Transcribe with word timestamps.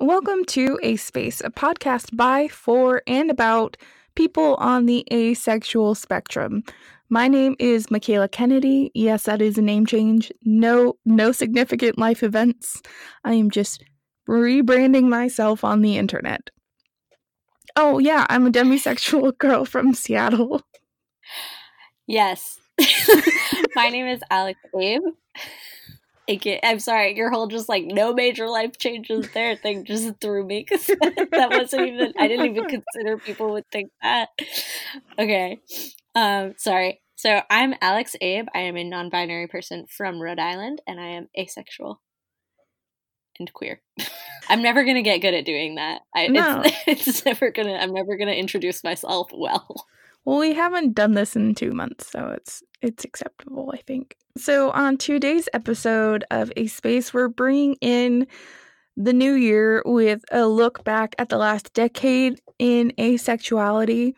Welcome 0.00 0.44
to 0.44 0.78
A 0.84 0.94
Space, 0.94 1.40
a 1.40 1.50
podcast 1.50 2.16
by, 2.16 2.46
for, 2.46 3.02
and 3.08 3.32
about 3.32 3.76
people 4.14 4.54
on 4.54 4.86
the 4.86 5.04
asexual 5.12 5.96
spectrum. 5.96 6.62
My 7.08 7.26
name 7.26 7.56
is 7.58 7.88
Mikayla 7.88 8.30
Kennedy. 8.30 8.92
Yes, 8.94 9.24
that 9.24 9.42
is 9.42 9.58
a 9.58 9.62
name 9.62 9.86
change. 9.86 10.30
No, 10.44 10.96
no 11.04 11.32
significant 11.32 11.98
life 11.98 12.22
events. 12.22 12.80
I 13.24 13.32
am 13.32 13.50
just 13.50 13.82
rebranding 14.28 15.08
myself 15.08 15.64
on 15.64 15.82
the 15.82 15.98
internet. 15.98 16.50
Oh 17.74 17.98
yeah, 17.98 18.24
I'm 18.30 18.46
a 18.46 18.52
demisexual 18.52 19.36
girl 19.38 19.64
from 19.64 19.94
Seattle. 19.94 20.62
Yes. 22.06 22.56
My 23.74 23.88
name 23.88 24.06
is 24.06 24.20
Alex 24.30 24.60
Abe. 24.80 25.02
I'm 26.28 26.78
sorry, 26.78 27.16
your 27.16 27.30
whole 27.30 27.46
just 27.46 27.68
like 27.68 27.84
no 27.86 28.12
major 28.12 28.48
life 28.48 28.76
changes 28.78 29.28
there 29.32 29.56
thing 29.56 29.84
just 29.84 30.20
threw 30.20 30.44
me 30.44 30.66
because 30.68 30.86
that 31.30 31.48
wasn't 31.50 31.88
even, 31.88 32.12
I 32.18 32.28
didn't 32.28 32.46
even 32.46 32.66
consider 32.66 33.16
people 33.18 33.52
would 33.52 33.64
think 33.72 33.90
that. 34.02 34.28
Okay. 35.18 35.60
Um, 36.14 36.54
sorry. 36.58 37.00
So 37.16 37.40
I'm 37.50 37.74
Alex 37.80 38.14
Abe. 38.20 38.46
I 38.54 38.60
am 38.60 38.76
a 38.76 38.84
non 38.84 39.08
binary 39.08 39.48
person 39.48 39.86
from 39.88 40.20
Rhode 40.20 40.38
Island 40.38 40.82
and 40.86 41.00
I 41.00 41.08
am 41.08 41.28
asexual 41.36 42.00
and 43.38 43.52
queer. 43.52 43.80
I'm 44.48 44.62
never 44.62 44.84
gonna 44.84 45.02
get 45.02 45.18
good 45.18 45.34
at 45.34 45.44
doing 45.44 45.76
that. 45.76 46.02
I, 46.14 46.28
no. 46.28 46.62
it's, 46.64 47.08
it's 47.08 47.24
never 47.24 47.50
gonna. 47.50 47.74
I'm 47.74 47.92
never 47.92 48.16
gonna 48.16 48.32
introduce 48.32 48.84
myself 48.84 49.30
well. 49.34 49.86
Well, 50.28 50.40
we 50.40 50.52
haven't 50.52 50.94
done 50.94 51.14
this 51.14 51.36
in 51.36 51.54
two 51.54 51.72
months, 51.72 52.10
so 52.10 52.34
it's 52.36 52.62
it's 52.82 53.02
acceptable, 53.02 53.70
I 53.72 53.78
think. 53.78 54.14
So 54.36 54.70
on 54.72 54.98
today's 54.98 55.48
episode 55.54 56.22
of 56.30 56.52
A 56.54 56.66
Space, 56.66 57.14
we're 57.14 57.28
bringing 57.28 57.76
in 57.80 58.26
the 58.94 59.14
new 59.14 59.32
year 59.32 59.82
with 59.86 60.22
a 60.30 60.46
look 60.46 60.84
back 60.84 61.14
at 61.18 61.30
the 61.30 61.38
last 61.38 61.72
decade 61.72 62.42
in 62.58 62.92
asexuality. 62.98 64.12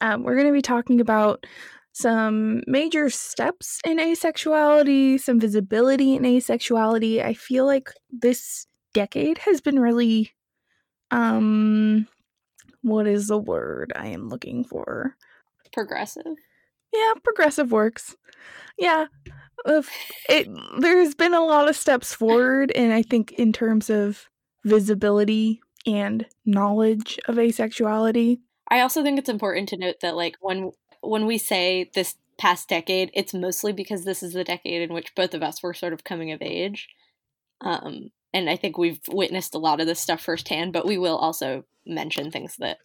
Um, 0.00 0.22
we're 0.22 0.36
going 0.36 0.46
to 0.46 0.52
be 0.52 0.62
talking 0.62 1.00
about 1.00 1.44
some 1.90 2.62
major 2.68 3.10
steps 3.10 3.80
in 3.84 3.98
asexuality, 3.98 5.18
some 5.18 5.40
visibility 5.40 6.14
in 6.14 6.22
asexuality. 6.22 7.20
I 7.20 7.34
feel 7.34 7.66
like 7.66 7.90
this 8.12 8.68
decade 8.94 9.38
has 9.38 9.60
been 9.60 9.80
really 9.80 10.30
um 11.10 12.06
what 12.82 13.08
is 13.08 13.26
the 13.26 13.38
word 13.38 13.92
I 13.96 14.06
am 14.06 14.28
looking 14.28 14.62
for? 14.62 15.16
Progressive. 15.72 16.36
Yeah, 16.92 17.12
progressive 17.22 17.72
works. 17.72 18.16
Yeah. 18.78 19.06
It 20.28 20.48
there's 20.78 21.14
been 21.14 21.34
a 21.34 21.44
lot 21.44 21.68
of 21.68 21.76
steps 21.76 22.14
forward 22.14 22.70
and 22.72 22.92
I 22.92 23.02
think 23.02 23.32
in 23.32 23.52
terms 23.52 23.90
of 23.90 24.28
visibility 24.64 25.60
and 25.86 26.26
knowledge 26.46 27.18
of 27.26 27.36
asexuality. 27.36 28.38
I 28.68 28.80
also 28.80 29.02
think 29.02 29.18
it's 29.18 29.28
important 29.28 29.68
to 29.70 29.76
note 29.76 29.96
that 30.02 30.16
like 30.16 30.36
when 30.40 30.72
when 31.00 31.26
we 31.26 31.38
say 31.38 31.90
this 31.94 32.14
past 32.38 32.68
decade, 32.68 33.10
it's 33.14 33.34
mostly 33.34 33.72
because 33.72 34.04
this 34.04 34.22
is 34.22 34.32
the 34.32 34.44
decade 34.44 34.82
in 34.82 34.94
which 34.94 35.14
both 35.14 35.34
of 35.34 35.42
us 35.42 35.62
were 35.62 35.74
sort 35.74 35.92
of 35.92 36.04
coming 36.04 36.30
of 36.32 36.40
age. 36.40 36.88
Um, 37.60 38.10
and 38.32 38.48
I 38.48 38.56
think 38.56 38.78
we've 38.78 39.00
witnessed 39.08 39.54
a 39.54 39.58
lot 39.58 39.80
of 39.80 39.86
this 39.86 40.00
stuff 40.00 40.20
firsthand, 40.20 40.72
but 40.72 40.86
we 40.86 40.98
will 40.98 41.16
also 41.16 41.64
mention 41.84 42.30
things 42.30 42.56
that 42.58 42.78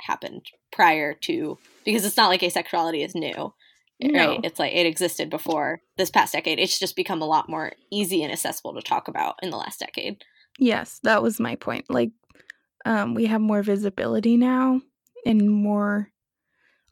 happened 0.00 0.46
prior 0.72 1.14
to 1.14 1.58
because 1.84 2.04
it's 2.04 2.16
not 2.16 2.28
like 2.28 2.40
asexuality 2.40 3.04
is 3.04 3.14
new. 3.14 3.54
No. 4.00 4.28
Right? 4.28 4.40
It's 4.44 4.60
like 4.60 4.74
it 4.74 4.86
existed 4.86 5.28
before 5.28 5.80
this 5.96 6.10
past 6.10 6.32
decade. 6.32 6.60
It's 6.60 6.78
just 6.78 6.94
become 6.94 7.20
a 7.20 7.26
lot 7.26 7.48
more 7.48 7.72
easy 7.90 8.22
and 8.22 8.32
accessible 8.32 8.74
to 8.74 8.82
talk 8.82 9.08
about 9.08 9.34
in 9.42 9.50
the 9.50 9.56
last 9.56 9.80
decade. 9.80 10.22
Yes, 10.58 11.00
that 11.02 11.22
was 11.22 11.40
my 11.40 11.56
point. 11.56 11.86
Like 11.88 12.10
um 12.84 13.14
we 13.14 13.26
have 13.26 13.40
more 13.40 13.62
visibility 13.62 14.36
now 14.36 14.80
and 15.26 15.50
more 15.50 16.10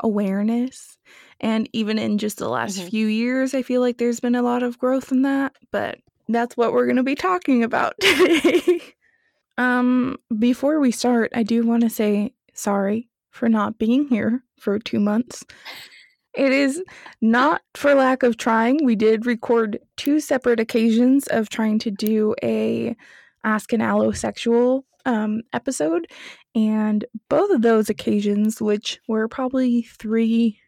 awareness. 0.00 0.98
And 1.40 1.68
even 1.72 1.98
in 1.98 2.18
just 2.18 2.38
the 2.38 2.48
last 2.48 2.78
mm-hmm. 2.78 2.88
few 2.88 3.06
years, 3.06 3.54
I 3.54 3.62
feel 3.62 3.80
like 3.80 3.98
there's 3.98 4.20
been 4.20 4.34
a 4.34 4.42
lot 4.42 4.62
of 4.62 4.78
growth 4.78 5.12
in 5.12 5.22
that. 5.22 5.54
But 5.70 5.98
that's 6.28 6.56
what 6.56 6.72
we're 6.72 6.86
going 6.86 6.96
to 6.96 7.02
be 7.02 7.14
talking 7.14 7.62
about 7.62 7.94
today. 8.00 8.80
um, 9.58 10.16
before 10.38 10.80
we 10.80 10.90
start, 10.90 11.32
I 11.34 11.42
do 11.42 11.66
want 11.66 11.82
to 11.82 11.90
say 11.90 12.32
sorry 12.56 13.08
for 13.30 13.48
not 13.48 13.78
being 13.78 14.08
here 14.08 14.42
for 14.58 14.78
two 14.78 15.00
months. 15.00 15.44
It 16.34 16.52
is 16.52 16.82
not 17.22 17.62
for 17.74 17.94
lack 17.94 18.22
of 18.22 18.36
trying. 18.36 18.84
We 18.84 18.94
did 18.94 19.24
record 19.24 19.78
two 19.96 20.20
separate 20.20 20.60
occasions 20.60 21.26
of 21.28 21.48
trying 21.48 21.78
to 21.80 21.90
do 21.90 22.34
a 22.42 22.96
Ask 23.44 23.72
an 23.72 23.80
Allosexual 23.80 24.82
um, 25.04 25.42
episode, 25.52 26.08
and 26.54 27.04
both 27.28 27.50
of 27.52 27.62
those 27.62 27.88
occasions, 27.88 28.60
which 28.60 28.98
were 29.06 29.28
probably 29.28 29.82
three, 29.82 30.58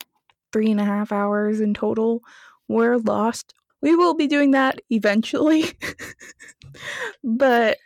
three 0.53 0.71
and 0.71 0.81
a 0.81 0.85
half 0.85 1.11
hours 1.11 1.61
in 1.61 1.75
total, 1.75 2.23
were 2.69 2.99
lost. 2.99 3.53
We 3.83 3.97
will 3.97 4.15
be 4.15 4.29
doing 4.29 4.53
that 4.53 4.81
eventually, 4.91 5.65
but 7.25 7.79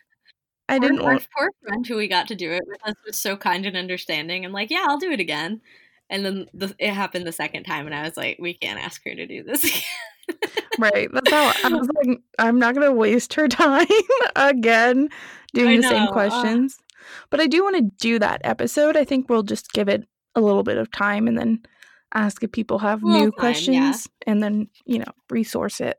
I 0.68 0.78
didn't 0.78 1.00
our, 1.00 1.04
want. 1.04 1.28
Our 1.36 1.44
poor 1.44 1.50
friend 1.62 1.86
who 1.86 1.96
we 1.96 2.08
got 2.08 2.28
to 2.28 2.34
do 2.34 2.50
it 2.52 2.62
with 2.66 2.78
us 2.86 2.94
was 3.06 3.18
so 3.18 3.36
kind 3.36 3.66
and 3.66 3.76
understanding. 3.76 4.44
I'm 4.44 4.52
like, 4.52 4.70
yeah, 4.70 4.84
I'll 4.86 4.98
do 4.98 5.10
it 5.10 5.20
again. 5.20 5.60
And 6.08 6.24
then 6.24 6.46
the, 6.52 6.74
it 6.78 6.92
happened 6.92 7.26
the 7.26 7.32
second 7.32 7.64
time, 7.64 7.86
and 7.86 7.94
I 7.94 8.02
was 8.02 8.16
like, 8.16 8.36
we 8.38 8.54
can't 8.54 8.82
ask 8.82 9.02
her 9.06 9.14
to 9.14 9.26
do 9.26 9.42
this 9.42 9.64
again. 10.28 10.52
right. 10.78 11.08
That's 11.12 11.30
how 11.30 11.52
I 11.64 11.68
was 11.68 11.88
like, 11.96 12.18
I'm 12.38 12.58
not 12.58 12.74
going 12.74 12.86
to 12.86 12.92
waste 12.92 13.34
her 13.34 13.48
time 13.48 13.86
again 14.36 15.08
doing 15.54 15.70
I 15.70 15.76
the 15.76 15.82
know. 15.82 15.88
same 15.88 16.08
questions. 16.08 16.76
Uh, 16.78 16.82
but 17.30 17.40
I 17.40 17.46
do 17.46 17.62
want 17.62 17.76
to 17.76 17.96
do 17.98 18.18
that 18.18 18.40
episode. 18.44 18.96
I 18.96 19.04
think 19.04 19.28
we'll 19.28 19.42
just 19.42 19.72
give 19.72 19.88
it 19.88 20.06
a 20.34 20.40
little 20.40 20.62
bit 20.62 20.78
of 20.78 20.90
time 20.90 21.26
and 21.26 21.36
then 21.36 21.62
ask 22.14 22.42
if 22.42 22.52
people 22.52 22.78
have 22.78 23.02
new 23.02 23.30
time, 23.30 23.32
questions 23.32 24.08
yeah. 24.26 24.32
and 24.32 24.42
then, 24.42 24.68
you 24.84 24.98
know, 24.98 25.12
resource 25.30 25.80
it 25.80 25.98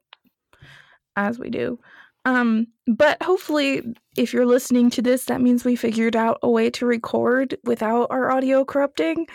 as 1.16 1.40
we 1.40 1.50
do. 1.50 1.80
Um, 2.25 2.67
but 2.88 3.22
hopefully, 3.22 3.81
if 4.17 4.34
you're 4.34 4.45
listening 4.45 4.89
to 4.91 5.01
this, 5.01 5.25
that 5.25 5.41
means 5.41 5.66
we 5.66 5.75
figured 5.75 6.16
out 6.16 6.39
a 6.41 6.50
way 6.50 6.69
to 6.72 6.85
record 6.85 7.57
without 7.63 8.07
our 8.11 8.31
audio 8.31 8.63
corrupting. 8.66 9.28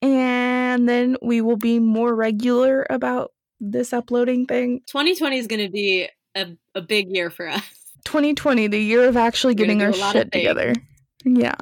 And 0.00 0.88
then 0.88 1.16
we 1.22 1.40
will 1.40 1.56
be 1.56 1.78
more 1.78 2.14
regular 2.14 2.86
about 2.90 3.32
this 3.60 3.92
uploading 3.92 4.46
thing. 4.46 4.80
2020 4.88 5.38
is 5.38 5.46
going 5.46 5.64
to 5.64 5.70
be 5.70 6.08
a, 6.34 6.56
a 6.74 6.80
big 6.80 7.08
year 7.10 7.30
for 7.30 7.48
us. 7.48 7.62
2020, 8.04 8.66
the 8.66 8.78
year 8.78 9.08
of 9.08 9.16
actually 9.16 9.54
getting 9.54 9.82
our 9.82 9.92
shit 9.92 10.32
together. 10.32 10.74
Yeah. 11.24 11.54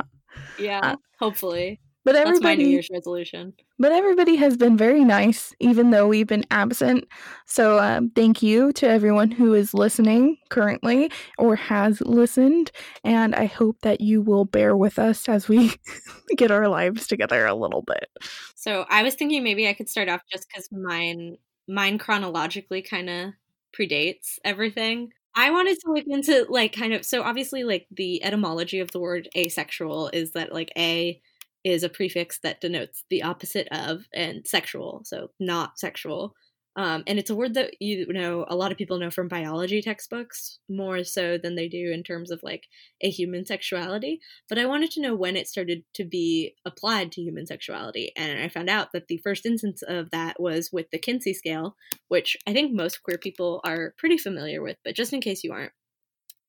Yeah, 0.58 0.80
uh, 0.82 0.96
hopefully. 1.18 1.80
But 2.04 2.16
everybody, 2.16 2.40
That's 2.40 2.44
my 2.44 2.54
New 2.54 2.68
Year's 2.68 2.88
resolution. 2.90 3.52
But 3.78 3.92
everybody 3.92 4.36
has 4.36 4.56
been 4.56 4.76
very 4.76 5.04
nice, 5.04 5.54
even 5.60 5.90
though 5.90 6.08
we've 6.08 6.26
been 6.26 6.46
absent. 6.50 7.04
So 7.44 7.78
um, 7.78 8.10
thank 8.10 8.42
you 8.42 8.72
to 8.74 8.88
everyone 8.88 9.30
who 9.30 9.52
is 9.52 9.74
listening 9.74 10.38
currently 10.48 11.12
or 11.36 11.56
has 11.56 12.00
listened. 12.00 12.70
And 13.04 13.34
I 13.34 13.44
hope 13.46 13.76
that 13.82 14.00
you 14.00 14.22
will 14.22 14.46
bear 14.46 14.76
with 14.76 14.98
us 14.98 15.28
as 15.28 15.46
we 15.46 15.72
get 16.36 16.50
our 16.50 16.68
lives 16.68 17.06
together 17.06 17.46
a 17.46 17.54
little 17.54 17.82
bit. 17.82 18.08
So 18.54 18.86
I 18.88 19.02
was 19.02 19.14
thinking 19.14 19.44
maybe 19.44 19.68
I 19.68 19.74
could 19.74 19.88
start 19.88 20.08
off 20.08 20.22
just 20.32 20.46
because 20.48 20.70
mine, 20.72 21.36
mine 21.68 21.98
chronologically 21.98 22.80
kind 22.80 23.10
of 23.10 23.32
predates 23.78 24.38
everything. 24.42 25.12
I 25.34 25.50
wanted 25.50 25.78
to 25.80 25.92
look 25.92 26.06
into 26.06 26.46
like 26.48 26.74
kind 26.74 26.92
of 26.92 27.04
so 27.04 27.22
obviously 27.22 27.62
like 27.62 27.86
the 27.90 28.24
etymology 28.24 28.80
of 28.80 28.90
the 28.90 28.98
word 28.98 29.28
asexual 29.36 30.08
is 30.12 30.32
that 30.32 30.52
like 30.52 30.72
a 30.76 31.20
is 31.64 31.82
a 31.82 31.88
prefix 31.88 32.38
that 32.42 32.60
denotes 32.60 33.04
the 33.10 33.22
opposite 33.22 33.68
of 33.70 34.06
and 34.14 34.46
sexual, 34.46 35.02
so 35.04 35.30
not 35.38 35.78
sexual. 35.78 36.34
Um, 36.76 37.02
and 37.08 37.18
it's 37.18 37.30
a 37.30 37.34
word 37.34 37.54
that 37.54 37.74
you 37.80 38.06
know 38.12 38.44
a 38.48 38.54
lot 38.54 38.70
of 38.70 38.78
people 38.78 38.98
know 38.98 39.10
from 39.10 39.26
biology 39.26 39.82
textbooks 39.82 40.60
more 40.68 41.02
so 41.02 41.36
than 41.36 41.56
they 41.56 41.68
do 41.68 41.90
in 41.90 42.04
terms 42.04 42.30
of 42.30 42.40
like 42.44 42.68
a 43.02 43.10
human 43.10 43.44
sexuality. 43.44 44.20
But 44.48 44.58
I 44.58 44.66
wanted 44.66 44.92
to 44.92 45.00
know 45.00 45.14
when 45.14 45.36
it 45.36 45.48
started 45.48 45.82
to 45.94 46.04
be 46.04 46.54
applied 46.64 47.10
to 47.12 47.22
human 47.22 47.46
sexuality, 47.46 48.12
and 48.16 48.40
I 48.40 48.48
found 48.48 48.70
out 48.70 48.92
that 48.92 49.08
the 49.08 49.18
first 49.18 49.44
instance 49.46 49.82
of 49.82 50.10
that 50.12 50.40
was 50.40 50.70
with 50.72 50.90
the 50.90 50.98
Kinsey 50.98 51.34
scale, 51.34 51.76
which 52.08 52.36
I 52.46 52.52
think 52.52 52.72
most 52.72 53.02
queer 53.02 53.18
people 53.18 53.60
are 53.64 53.94
pretty 53.98 54.16
familiar 54.16 54.62
with. 54.62 54.76
But 54.84 54.94
just 54.94 55.12
in 55.12 55.20
case 55.20 55.42
you 55.42 55.52
aren't, 55.52 55.72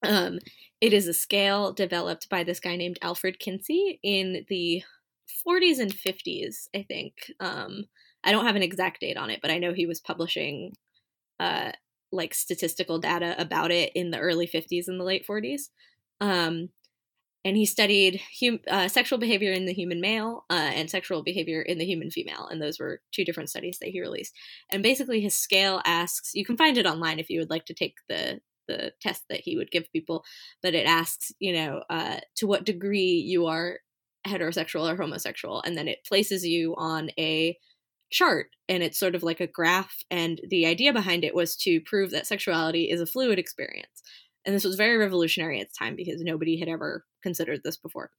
um, 0.03 0.39
it 0.79 0.93
is 0.93 1.07
a 1.07 1.13
scale 1.13 1.73
developed 1.73 2.29
by 2.29 2.43
this 2.43 2.59
guy 2.59 2.75
named 2.75 2.99
Alfred 3.01 3.39
Kinsey 3.39 3.99
in 4.03 4.45
the 4.49 4.83
40s 5.43 5.79
and 5.79 5.93
50s, 5.93 6.69
I 6.75 6.83
think. 6.83 7.13
Um, 7.39 7.85
I 8.23 8.31
don't 8.31 8.45
have 8.45 8.55
an 8.55 8.63
exact 8.63 9.01
date 9.01 9.17
on 9.17 9.29
it, 9.29 9.39
but 9.41 9.51
I 9.51 9.57
know 9.57 9.73
he 9.73 9.85
was 9.85 9.99
publishing 9.99 10.73
uh, 11.39 11.71
like 12.11 12.33
statistical 12.33 12.99
data 12.99 13.35
about 13.39 13.71
it 13.71 13.91
in 13.95 14.11
the 14.11 14.19
early 14.19 14.47
50s 14.47 14.87
and 14.87 14.99
the 14.99 15.05
late 15.05 15.25
40s. 15.25 15.71
Um, 16.21 16.69
and 17.43 17.57
he 17.57 17.65
studied 17.65 18.21
hum- 18.39 18.59
uh, 18.69 18.87
sexual 18.87 19.17
behavior 19.17 19.51
in 19.51 19.65
the 19.65 19.73
human 19.73 19.99
male 19.99 20.45
uh, 20.49 20.71
and 20.75 20.89
sexual 20.89 21.23
behavior 21.23 21.61
in 21.61 21.79
the 21.79 21.85
human 21.85 22.11
female. 22.11 22.47
And 22.47 22.61
those 22.61 22.79
were 22.79 23.01
two 23.11 23.25
different 23.25 23.49
studies 23.49 23.79
that 23.81 23.89
he 23.89 23.99
released. 24.01 24.33
And 24.71 24.83
basically, 24.83 25.21
his 25.21 25.35
scale 25.35 25.81
asks 25.85 26.31
you 26.35 26.45
can 26.45 26.57
find 26.57 26.77
it 26.77 26.85
online 26.85 27.19
if 27.19 27.29
you 27.29 27.39
would 27.39 27.49
like 27.49 27.65
to 27.65 27.73
take 27.73 27.95
the 28.09 28.41
the 28.67 28.93
test 29.01 29.23
that 29.29 29.41
he 29.43 29.57
would 29.57 29.71
give 29.71 29.91
people, 29.91 30.23
but 30.61 30.73
it 30.75 30.85
asks, 30.85 31.31
you 31.39 31.51
know, 31.51 31.83
uh, 31.89 32.19
to 32.35 32.47
what 32.47 32.63
degree 32.63 33.21
you 33.25 33.47
are 33.47 33.79
heterosexual 34.27 34.91
or 34.91 34.95
homosexual, 34.95 35.61
and 35.61 35.77
then 35.77 35.87
it 35.87 36.05
places 36.05 36.45
you 36.45 36.75
on 36.77 37.09
a 37.17 37.57
chart 38.11 38.47
and 38.67 38.83
it's 38.83 38.99
sort 38.99 39.15
of 39.15 39.23
like 39.23 39.39
a 39.39 39.47
graph 39.47 40.03
and 40.11 40.41
the 40.49 40.65
idea 40.65 40.91
behind 40.91 41.23
it 41.23 41.33
was 41.33 41.55
to 41.55 41.79
prove 41.79 42.11
that 42.11 42.27
sexuality 42.27 42.89
is 42.89 42.99
a 42.99 43.05
fluid 43.05 43.39
experience. 43.39 44.03
And 44.45 44.53
this 44.53 44.65
was 44.65 44.75
very 44.75 44.97
revolutionary 44.97 45.61
at 45.61 45.67
the 45.69 45.85
time 45.85 45.95
because 45.95 46.21
nobody 46.21 46.59
had 46.59 46.67
ever 46.67 47.05
considered 47.23 47.61
this 47.63 47.77
before. 47.77 48.09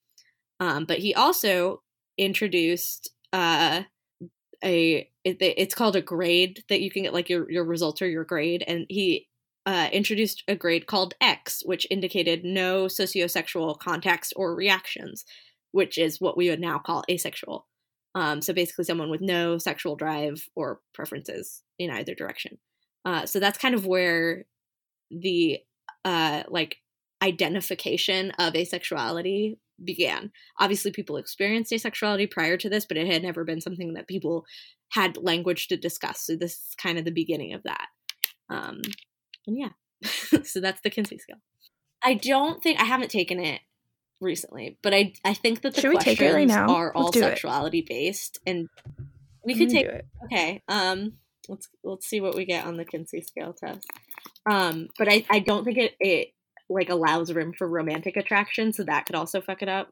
Um, 0.61 0.87
but 0.87 0.99
he 0.99 1.15
also 1.15 1.83
introduced 2.17 3.11
uh, 3.33 3.83
a 4.65 5.11
it, 5.25 5.37
it's 5.41 5.75
called 5.75 5.97
a 5.97 6.03
grade 6.03 6.63
that 6.69 6.81
you 6.81 6.91
can 6.91 7.03
get 7.03 7.13
like 7.13 7.29
your 7.29 7.51
your 7.51 7.65
results 7.65 8.01
or 8.01 8.09
your 8.09 8.25
grade 8.25 8.65
and 8.67 8.87
he 8.89 9.27
uh, 9.67 9.89
introduced 9.93 10.43
a 10.49 10.57
grade 10.57 10.87
called 10.87 11.15
X, 11.21 11.63
which 11.65 11.87
indicated 11.91 12.45
no 12.45 12.87
sociosexual 12.87 13.79
context 13.79 14.33
or 14.37 14.55
reactions, 14.55 15.25
which 15.73 15.99
is 15.99 16.21
what 16.21 16.37
we 16.37 16.49
would 16.49 16.61
now 16.61 16.79
call 16.79 17.05
asexual. 17.11 17.67
Um, 18.15 18.43
so 18.43 18.53
basically, 18.53 18.85
someone 18.85 19.11
with 19.11 19.21
no 19.21 19.59
sexual 19.59 19.97
drive 19.97 20.47
or 20.55 20.81
preferences 20.95 21.63
in 21.79 21.91
either 21.91 22.15
direction. 22.15 22.59
Uh, 23.05 23.27
so 23.27 23.41
that's 23.41 23.59
kind 23.59 23.75
of 23.75 23.87
where 23.87 24.45
the 25.11 25.59
uh, 26.05 26.43
like 26.49 26.77
identification 27.23 28.33
of 28.33 28.55
asexuality 28.55 29.57
began. 29.83 30.31
Obviously, 30.61 30.93
people 30.93 31.17
experienced 31.17 31.73
asexuality 31.73 32.31
prior 32.31 32.57
to 32.57 32.69
this, 32.69 32.85
but 32.85 32.97
it 32.97 33.07
had 33.07 33.23
never 33.23 33.45
been 33.45 33.61
something 33.61 33.95
that 33.95 34.09
people 34.09 34.45
had 34.91 35.17
language 35.17 35.69
to 35.69 35.77
discuss. 35.77 36.27
So 36.27 36.37
this 36.37 36.53
is 36.53 36.75
kind 36.77 36.99
of 36.99 37.05
the 37.05 37.11
beginning 37.11 37.55
of 37.55 37.63
that. 37.63 37.87
Um, 38.51 38.83
and 39.47 39.59
yeah, 39.59 39.71
so 40.45 40.61
that's 40.61 40.81
the 40.83 40.91
Kinsey 40.91 41.19
scale. 41.19 41.41
I 42.05 42.15
don't 42.15 42.63
think 42.63 42.81
I 42.81 42.85
haven't 42.85 43.11
taken 43.11 43.41
it 43.41 43.61
recently, 44.23 44.79
but 44.83 44.95
I 44.95 45.13
I 45.25 45.35
think 45.35 45.63
that 45.63 45.75
the 45.75 45.81
Should 45.81 45.93
questions 45.93 46.21
right 46.21 46.51
are 46.51 46.95
all 46.95 47.13
sexuality 47.13 47.81
it. 47.81 47.89
based, 47.89 48.39
and 48.47 48.69
we 49.45 49.55
could 49.55 49.69
take 49.69 49.87
it. 49.87 50.07
Okay, 50.25 50.63
um, 50.69 51.15
let's 51.49 51.69
let's 51.85 52.07
see 52.07 52.21
what 52.21 52.35
we 52.35 52.45
get 52.45 52.67
on 52.67 52.77
the 52.77 52.85
Kinsey 52.85 53.21
scale 53.21 53.53
test. 53.53 53.87
Um, 54.51 54.89
but 54.99 55.09
I 55.09 55.25
I 55.31 55.41
don't 55.41 55.65
think 55.65 55.79
it 55.79 55.93
it 56.01 56.29
like 56.69 56.89
allows 56.89 57.33
room 57.33 57.53
for 57.53 57.69
romantic 57.69 58.17
attraction, 58.17 58.73
so 58.73 58.85
that 58.85 59.07
could 59.07 59.17
also 59.17 59.41
fuck 59.41 59.63
it 59.63 59.69
up. 59.69 59.91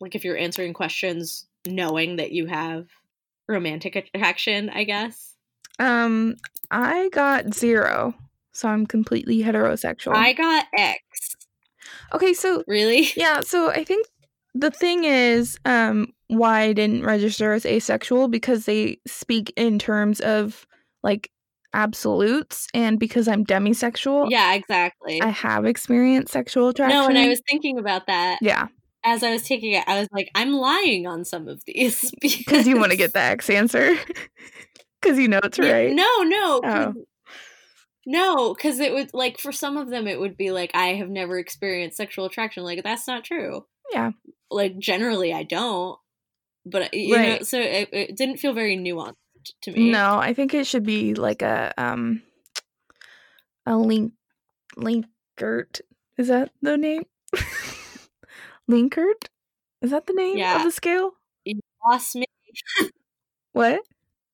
Like 0.00 0.14
if 0.14 0.24
you're 0.24 0.38
answering 0.38 0.72
questions 0.72 1.46
knowing 1.66 2.16
that 2.16 2.32
you 2.32 2.46
have 2.46 2.86
romantic 3.48 3.96
attraction, 3.96 4.70
I 4.70 4.84
guess. 4.84 5.34
Um, 5.78 6.36
I 6.70 7.08
got 7.10 7.54
zero, 7.54 8.14
so 8.52 8.68
I'm 8.68 8.86
completely 8.86 9.42
heterosexual. 9.42 10.14
I 10.14 10.32
got 10.32 10.66
X. 10.76 11.27
Okay, 12.12 12.34
so 12.34 12.62
really, 12.66 13.08
yeah. 13.16 13.40
So 13.40 13.70
I 13.70 13.84
think 13.84 14.06
the 14.54 14.70
thing 14.70 15.04
is, 15.04 15.58
um, 15.64 16.12
why 16.28 16.62
I 16.62 16.72
didn't 16.72 17.04
register 17.04 17.52
as 17.52 17.66
asexual 17.66 18.28
because 18.28 18.66
they 18.66 18.98
speak 19.06 19.52
in 19.56 19.78
terms 19.78 20.20
of 20.20 20.66
like 21.02 21.30
absolutes 21.72 22.66
and 22.74 22.98
because 22.98 23.28
I'm 23.28 23.44
demisexual. 23.44 24.30
Yeah, 24.30 24.54
exactly. 24.54 25.20
I 25.22 25.28
have 25.28 25.64
experienced 25.64 26.32
sexual 26.32 26.68
attraction. 26.68 26.98
No, 26.98 27.08
and 27.08 27.18
I 27.18 27.28
was 27.28 27.40
thinking 27.48 27.78
about 27.78 28.06
that. 28.06 28.38
Yeah. 28.40 28.68
As 29.04 29.22
I 29.22 29.32
was 29.32 29.42
taking 29.42 29.72
it, 29.72 29.84
I 29.86 29.98
was 29.98 30.08
like, 30.12 30.30
I'm 30.34 30.52
lying 30.52 31.06
on 31.06 31.24
some 31.24 31.48
of 31.48 31.62
these 31.66 32.12
because 32.20 32.66
you 32.66 32.78
want 32.78 32.90
to 32.90 32.96
get 32.96 33.12
the 33.12 33.20
X 33.20 33.48
answer. 33.48 33.96
Because 35.00 35.18
you 35.18 35.28
know 35.28 35.40
it's 35.44 35.58
right. 35.58 35.92
No, 35.92 36.22
no. 36.22 36.60
Oh. 36.64 36.94
No, 38.10 38.54
because 38.54 38.80
it 38.80 38.94
would 38.94 39.12
like 39.12 39.38
for 39.38 39.52
some 39.52 39.76
of 39.76 39.90
them 39.90 40.08
it 40.08 40.18
would 40.18 40.38
be 40.38 40.50
like 40.50 40.70
I 40.72 40.94
have 40.94 41.10
never 41.10 41.38
experienced 41.38 41.98
sexual 41.98 42.24
attraction. 42.24 42.64
Like 42.64 42.82
that's 42.82 43.06
not 43.06 43.22
true. 43.22 43.66
Yeah. 43.92 44.12
Like 44.50 44.78
generally 44.78 45.34
I 45.34 45.42
don't. 45.42 45.98
But 46.64 46.94
you 46.94 47.14
right. 47.14 47.40
know, 47.40 47.44
so 47.44 47.60
it, 47.60 47.90
it 47.92 48.16
didn't 48.16 48.38
feel 48.38 48.54
very 48.54 48.78
nuanced 48.78 49.16
to 49.60 49.72
me. 49.72 49.90
No, 49.90 50.16
I 50.16 50.32
think 50.32 50.54
it 50.54 50.66
should 50.66 50.84
be 50.84 51.14
like 51.14 51.42
a 51.42 51.74
um 51.76 52.22
a 53.66 53.76
link 53.76 54.14
Likert. 54.78 55.82
Is 56.16 56.28
that 56.28 56.50
the 56.62 56.78
name? 56.78 57.02
linkert? 58.68 59.28
Is 59.82 59.90
that 59.90 60.06
the 60.06 60.14
name 60.14 60.38
yeah. 60.38 60.56
of 60.56 60.62
the 60.62 60.72
scale? 60.72 61.10
You 61.44 61.60
lost 61.86 62.16
me. 62.16 62.24
what? 63.52 63.82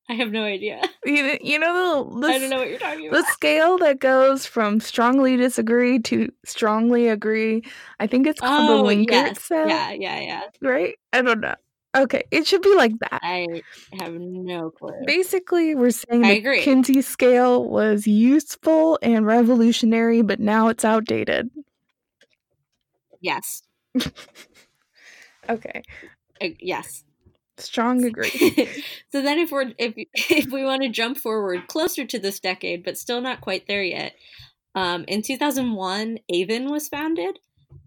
I 0.09 0.13
have 0.13 0.31
no 0.31 0.43
idea. 0.43 0.81
You, 1.05 1.37
you 1.39 1.59
know 1.59 2.09
the, 2.09 2.21
the 2.21 2.27
I 2.27 2.39
don't 2.39 2.49
know 2.49 2.57
what 2.57 2.67
you're 2.67 2.79
talking 2.79 3.09
about. 3.09 3.19
The 3.19 3.31
scale 3.31 3.77
that 3.77 3.99
goes 3.99 4.47
from 4.47 4.79
strongly 4.79 5.37
disagree 5.37 5.99
to 5.99 6.31
strongly 6.43 7.09
agree. 7.09 7.61
I 7.99 8.07
think 8.07 8.25
it's 8.25 8.39
called 8.39 8.71
oh, 8.71 8.77
the 8.77 8.89
Likert 8.89 9.11
yes. 9.11 9.41
scale. 9.43 9.67
Yeah, 9.67 9.91
yeah, 9.91 10.19
yeah. 10.19 10.41
Right? 10.61 10.95
I 11.13 11.21
don't 11.21 11.41
know. 11.41 11.53
Okay, 11.95 12.23
it 12.31 12.47
should 12.47 12.63
be 12.63 12.73
like 12.75 12.97
that. 13.01 13.19
I 13.21 13.61
have 13.99 14.13
no 14.13 14.71
clue. 14.71 14.93
Basically, 15.05 15.75
we're 15.75 15.91
saying 15.91 16.23
the. 16.23 16.59
Kinsey 16.61 17.03
scale 17.03 17.63
was 17.63 18.07
useful 18.07 18.97
and 19.03 19.27
revolutionary, 19.27 20.23
but 20.23 20.39
now 20.39 20.69
it's 20.69 20.83
outdated. 20.83 21.51
Yes. 23.21 23.61
okay. 25.49 25.83
Uh, 26.41 26.47
yes. 26.59 27.03
Strong 27.57 28.03
agree. 28.03 28.29
so 29.11 29.21
then 29.21 29.39
if 29.39 29.51
we're 29.51 29.71
if 29.77 29.93
if 30.29 30.47
we 30.51 30.63
want 30.63 30.81
to 30.83 30.89
jump 30.89 31.17
forward 31.17 31.67
closer 31.67 32.05
to 32.05 32.19
this 32.19 32.39
decade 32.39 32.83
but 32.83 32.97
still 32.97 33.21
not 33.21 33.41
quite 33.41 33.67
there 33.67 33.83
yet. 33.83 34.13
Um, 34.75 35.05
in 35.07 35.21
2001 35.21 36.19
Aven 36.33 36.69
was 36.69 36.89
founded. 36.89 37.39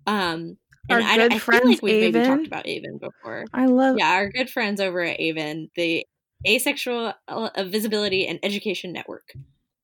Um, 0.06 0.56
and 0.88 1.02
our 1.02 1.10
I, 1.10 1.16
good 1.18 1.32
I 1.34 1.38
friends 1.38 1.62
feel 1.62 1.70
like 1.70 1.82
we've 1.82 2.02
Aven. 2.02 2.12
maybe 2.12 2.26
talked 2.26 2.46
about 2.46 2.66
Aven 2.66 2.98
before. 2.98 3.44
I 3.52 3.66
love 3.66 3.96
Yeah, 3.98 4.10
our 4.12 4.30
good 4.30 4.48
friends 4.48 4.80
over 4.80 5.02
at 5.02 5.20
Aven, 5.20 5.70
the 5.76 6.06
Asexual 6.46 7.12
uh, 7.28 7.64
Visibility 7.64 8.26
and 8.26 8.38
Education 8.42 8.92
Network. 8.92 9.32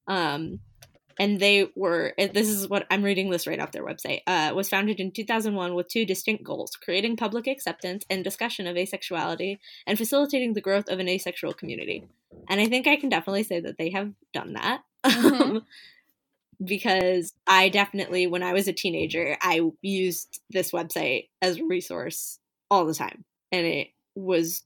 Um 0.06 0.60
and 1.18 1.40
they 1.40 1.70
were 1.74 2.14
this 2.16 2.48
is 2.48 2.68
what 2.68 2.86
i'm 2.90 3.02
reading 3.02 3.30
this 3.30 3.46
right 3.46 3.60
off 3.60 3.72
their 3.72 3.84
website 3.84 4.20
uh, 4.26 4.52
was 4.54 4.68
founded 4.68 5.00
in 5.00 5.10
2001 5.10 5.74
with 5.74 5.88
two 5.88 6.04
distinct 6.04 6.44
goals 6.44 6.76
creating 6.76 7.16
public 7.16 7.46
acceptance 7.46 8.04
and 8.10 8.24
discussion 8.24 8.66
of 8.66 8.76
asexuality 8.76 9.58
and 9.86 9.98
facilitating 9.98 10.54
the 10.54 10.60
growth 10.60 10.88
of 10.88 10.98
an 10.98 11.08
asexual 11.08 11.52
community. 11.52 12.06
And 12.48 12.60
i 12.60 12.66
think 12.66 12.86
i 12.86 12.96
can 12.96 13.08
definitely 13.08 13.44
say 13.44 13.60
that 13.60 13.78
they 13.78 13.90
have 13.90 14.12
done 14.32 14.54
that. 14.54 14.82
Mm-hmm. 15.04 15.58
because 16.64 17.32
i 17.46 17.68
definitely 17.68 18.26
when 18.26 18.42
i 18.42 18.52
was 18.52 18.68
a 18.68 18.72
teenager 18.72 19.36
i 19.40 19.60
used 19.82 20.40
this 20.50 20.70
website 20.70 21.28
as 21.42 21.58
a 21.58 21.64
resource 21.64 22.38
all 22.70 22.84
the 22.84 22.94
time. 22.94 23.24
And 23.52 23.66
it 23.66 23.88
was 24.14 24.64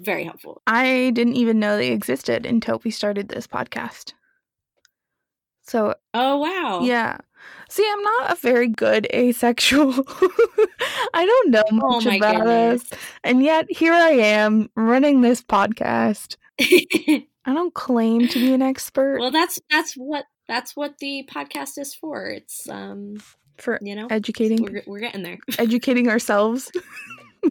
very 0.00 0.24
helpful. 0.24 0.62
I 0.66 1.10
didn't 1.14 1.36
even 1.36 1.58
know 1.58 1.76
they 1.76 1.92
existed 1.92 2.46
until 2.46 2.80
we 2.84 2.90
started 2.90 3.28
this 3.28 3.46
podcast 3.46 4.14
so, 5.62 5.94
oh 6.14 6.38
wow. 6.38 6.80
Yeah. 6.82 7.18
See, 7.68 7.88
I'm 7.90 8.02
not 8.02 8.32
a 8.32 8.34
very 8.36 8.68
good 8.68 9.06
asexual. 9.14 9.92
I 11.14 11.24
don't 11.26 11.50
know 11.50 11.62
oh 11.70 11.74
much 11.74 12.06
oh 12.06 12.16
about 12.16 12.36
goodness. 12.36 12.92
us. 12.92 12.98
And 13.24 13.42
yet 13.42 13.66
here 13.70 13.94
I 13.94 14.10
am 14.10 14.68
running 14.76 15.22
this 15.22 15.42
podcast. 15.42 16.36
I 16.60 17.54
don't 17.54 17.74
claim 17.74 18.28
to 18.28 18.38
be 18.38 18.52
an 18.52 18.62
expert. 18.62 19.18
Well, 19.18 19.30
that's 19.30 19.58
that's 19.70 19.94
what 19.94 20.26
that's 20.48 20.76
what 20.76 20.98
the 20.98 21.28
podcast 21.30 21.78
is 21.78 21.94
for. 21.94 22.26
It's 22.26 22.68
um 22.68 23.16
for 23.56 23.78
you 23.82 23.96
know 23.96 24.06
educating. 24.10 24.62
We're, 24.62 24.82
we're 24.86 25.00
getting 25.00 25.22
there. 25.22 25.38
educating 25.58 26.08
ourselves. 26.08 26.70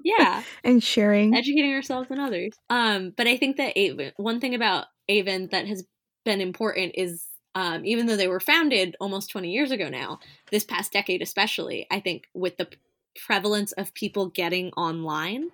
yeah, 0.03 0.43
and 0.63 0.83
sharing, 0.83 1.35
educating 1.35 1.73
ourselves 1.73 2.09
and 2.11 2.19
others. 2.19 2.53
Um, 2.69 3.13
but 3.15 3.27
I 3.27 3.37
think 3.37 3.57
that 3.57 3.77
Aven, 3.77 4.13
one 4.17 4.39
thing 4.39 4.55
about 4.55 4.85
Aven 5.09 5.49
that 5.51 5.67
has 5.67 5.83
been 6.23 6.41
important 6.41 6.93
is 6.95 7.25
um, 7.55 7.85
even 7.85 8.05
though 8.05 8.15
they 8.15 8.27
were 8.27 8.39
founded 8.39 8.95
almost 8.99 9.29
20 9.31 9.51
years 9.51 9.71
ago 9.71 9.89
now, 9.89 10.19
this 10.51 10.63
past 10.63 10.91
decade 10.93 11.21
especially, 11.21 11.87
I 11.91 11.99
think 11.99 12.27
with 12.33 12.57
the 12.57 12.67
prevalence 13.15 13.71
of 13.73 13.93
people 13.93 14.27
getting 14.27 14.71
online 14.71 15.49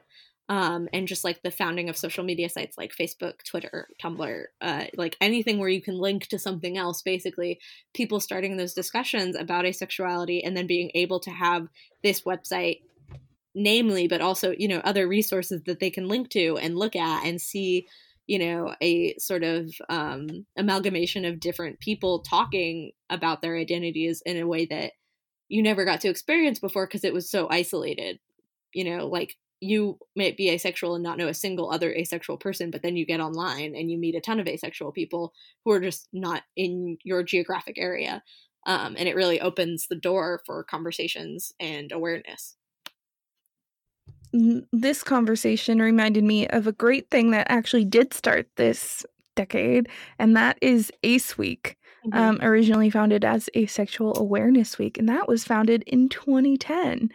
um, 0.50 0.88
and 0.94 1.08
just 1.08 1.24
like 1.24 1.42
the 1.42 1.52
founding 1.52 1.90
of 1.90 1.98
social 1.98 2.24
media 2.24 2.48
sites 2.50 2.78
like 2.78 2.96
Facebook, 2.96 3.44
Twitter, 3.44 3.90
Tumblr, 4.02 4.44
uh, 4.62 4.86
like 4.96 5.18
anything 5.20 5.60
where 5.60 5.70
you 5.70 5.82
can 5.82 5.98
link 5.98 6.28
to 6.28 6.40
something 6.40 6.78
else, 6.78 7.02
basically, 7.02 7.60
people 7.94 8.20
starting 8.20 8.56
those 8.56 8.74
discussions 8.74 9.36
about 9.36 9.66
asexuality 9.66 10.42
and 10.46 10.56
then 10.56 10.68
being 10.68 10.92
able 10.94 11.20
to 11.20 11.32
have 11.32 11.68
this 12.04 12.22
website 12.22 12.82
namely 13.60 14.08
but 14.08 14.22
also 14.22 14.54
you 14.56 14.68
know 14.68 14.80
other 14.84 15.08
resources 15.08 15.64
that 15.64 15.80
they 15.80 15.90
can 15.90 16.08
link 16.08 16.30
to 16.30 16.58
and 16.58 16.78
look 16.78 16.96
at 16.96 17.26
and 17.26 17.42
see 17.42 17.88
you 18.28 18.40
know 18.40 18.76
a 18.82 19.16
sort 19.18 19.44
of 19.44 19.72
um, 19.90 20.46
amalgamation 20.58 21.26
of 21.26 21.40
different 21.40 21.80
people 21.80 22.20
talking 22.20 22.92
about 23.10 23.42
their 23.42 23.58
identities 23.58 24.22
in 24.26 24.38
a 24.38 24.48
way 24.48 24.66
that 24.66 24.92
you 25.50 25.64
never 25.64 25.86
got 25.86 26.02
to 26.02 26.10
experience 26.10 26.60
before 26.60 26.86
because 26.86 27.06
it 27.06 27.14
was 27.14 27.32
so 27.32 27.48
isolated. 27.50 28.20
You 28.74 28.84
know 28.84 29.08
like 29.08 29.36
you 29.60 29.98
might 30.16 30.38
be 30.38 30.50
asexual 30.50 30.94
and 30.94 31.04
not 31.04 31.18
know 31.18 31.28
a 31.28 31.34
single 31.34 31.72
other 31.72 31.92
asexual 31.94 32.38
person 32.38 32.70
but 32.70 32.84
then 32.84 32.96
you 32.96 33.06
get 33.06 33.20
online 33.20 33.76
and 33.76 33.90
you 33.90 33.98
meet 33.98 34.16
a 34.16 34.22
ton 34.22 34.40
of 34.40 34.48
asexual 34.48 34.92
people 34.92 35.34
who 35.66 35.72
are 35.72 35.80
just 35.80 36.08
not 36.14 36.44
in 36.56 36.98
your 37.04 37.24
geographic 37.24 37.78
area 37.80 38.22
um, 38.68 38.96
and 38.98 39.08
it 39.08 39.16
really 39.16 39.42
opens 39.42 39.88
the 39.88 39.96
door 39.96 40.42
for 40.46 40.64
conversations 40.64 41.54
and 41.60 41.92
awareness 41.92 42.56
this 44.34 45.04
conversation 45.04 45.80
reminded 45.80 46.24
me 46.24 46.48
of 46.48 46.68
a 46.68 46.72
great 46.72 47.10
thing 47.10 47.32
that 47.32 47.48
actually 47.50 47.86
did 47.86 48.14
start 48.14 48.48
this 48.56 49.06
decade, 49.36 49.90
and 50.20 50.36
that 50.36 50.58
is 50.62 50.92
ACE 51.04 51.38
Week, 51.38 51.78
mm-hmm. 52.06 52.18
um, 52.18 52.40
originally 52.42 52.90
founded 52.90 53.24
as 53.24 53.50
Asexual 53.56 54.18
Awareness 54.18 54.78
Week, 54.78 54.98
and 54.98 55.08
that 55.10 55.28
was 55.28 55.44
founded 55.44 55.84
in 55.84 56.10
2010. 56.10 57.10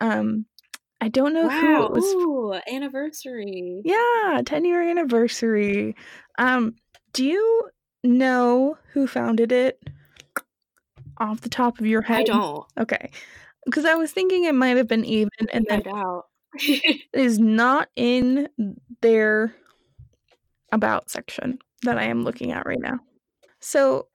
Um, 0.00 0.46
I 1.00 1.08
don't 1.08 1.34
know 1.34 1.48
wow. 1.48 1.60
who 1.60 1.84
it 1.84 1.90
was. 1.90 2.04
Ooh, 2.04 2.60
anniversary. 2.72 3.82
Yeah, 3.84 4.42
10 4.44 4.64
year 4.64 4.88
anniversary. 4.88 5.96
Um, 6.38 6.76
do 7.12 7.24
you 7.24 7.70
know 8.04 8.78
who 8.92 9.08
founded 9.08 9.50
it 9.50 9.82
off 11.18 11.40
the 11.40 11.48
top 11.48 11.80
of 11.80 11.86
your 11.86 12.02
head? 12.02 12.20
I 12.20 12.24
don't. 12.24 12.64
Okay. 12.78 13.10
Because 13.64 13.84
I 13.84 13.94
was 13.94 14.12
thinking 14.12 14.44
it 14.44 14.54
might 14.54 14.76
have 14.76 14.86
been 14.86 15.04
even, 15.04 15.30
and 15.52 15.66
then 15.68 15.82
out. 15.88 16.26
is 17.12 17.38
not 17.38 17.88
in 17.96 18.48
their 19.00 19.54
about 20.72 21.10
section 21.10 21.58
that 21.82 21.98
I 21.98 22.04
am 22.04 22.24
looking 22.24 22.52
at 22.52 22.66
right 22.66 22.80
now. 22.80 22.98
So 23.60 24.08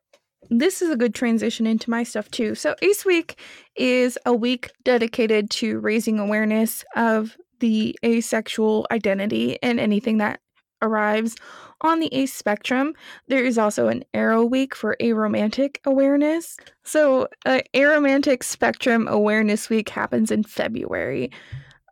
this 0.50 0.82
is 0.82 0.90
a 0.90 0.98
good 0.98 1.14
transition 1.14 1.68
into 1.68 1.90
my 1.90 2.04
stuff 2.04 2.30
too. 2.32 2.56
So 2.56 2.76
ACE 2.82 3.06
Week 3.06 3.40
is 3.76 4.18
a 4.26 4.34
week 4.34 4.72
dedicated 4.84 5.50
to 5.52 5.80
raising 5.80 6.20
awareness 6.20 6.84
of 6.96 7.38
the 7.60 7.98
asexual 8.06 8.88
identity 8.92 9.62
and 9.62 9.80
anything 9.80 10.18
that 10.18 10.40
arrives 10.82 11.36
on 11.82 12.00
the 12.00 12.14
ACE 12.14 12.34
spectrum. 12.34 12.94
There 13.28 13.44
is 13.44 13.58
also 13.58 13.88
an 13.88 14.04
Aro 14.14 14.50
Week 14.50 14.76
for 14.76 14.96
aromantic 15.02 15.78
awareness. 15.86 16.58
So, 16.84 17.28
uh, 17.46 17.62
Aromantic 17.74 18.44
Spectrum 18.44 19.08
Awareness 19.08 19.70
Week 19.70 19.90
happens 19.90 20.32
in 20.32 20.44
February. 20.44 21.32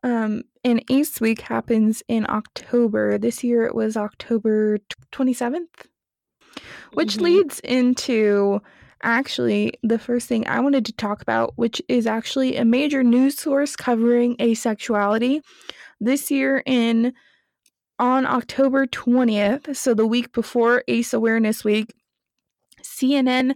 Um, 0.06 0.44
and 0.64 0.84
ACE 0.92 1.20
Week 1.20 1.42
happens 1.42 2.04
in 2.08 2.30
October. 2.30 3.18
This 3.18 3.44
year 3.44 3.66
it 3.66 3.74
was 3.74 3.98
October 3.98 4.78
27th, 5.12 5.88
which 6.94 7.16
mm-hmm. 7.16 7.24
leads 7.24 7.60
into 7.62 8.62
actually 9.02 9.74
the 9.82 9.98
first 9.98 10.28
thing 10.28 10.48
I 10.48 10.60
wanted 10.60 10.86
to 10.86 10.94
talk 10.94 11.24
about, 11.24 11.54
which 11.56 11.82
is 11.90 12.06
actually 12.06 12.56
a 12.56 12.64
major 12.64 13.04
news 13.04 13.40
source 13.40 13.76
covering 13.76 14.38
asexuality. 14.38 15.42
This 16.00 16.30
year 16.30 16.62
in 16.68 17.12
on 17.98 18.28
October 18.28 18.86
20th, 18.86 19.76
so 19.76 19.96
the 19.96 20.06
week 20.06 20.32
before 20.34 20.84
ACE 20.88 21.14
Awareness 21.14 21.64
Week, 21.64 21.92
CNN 22.84 23.56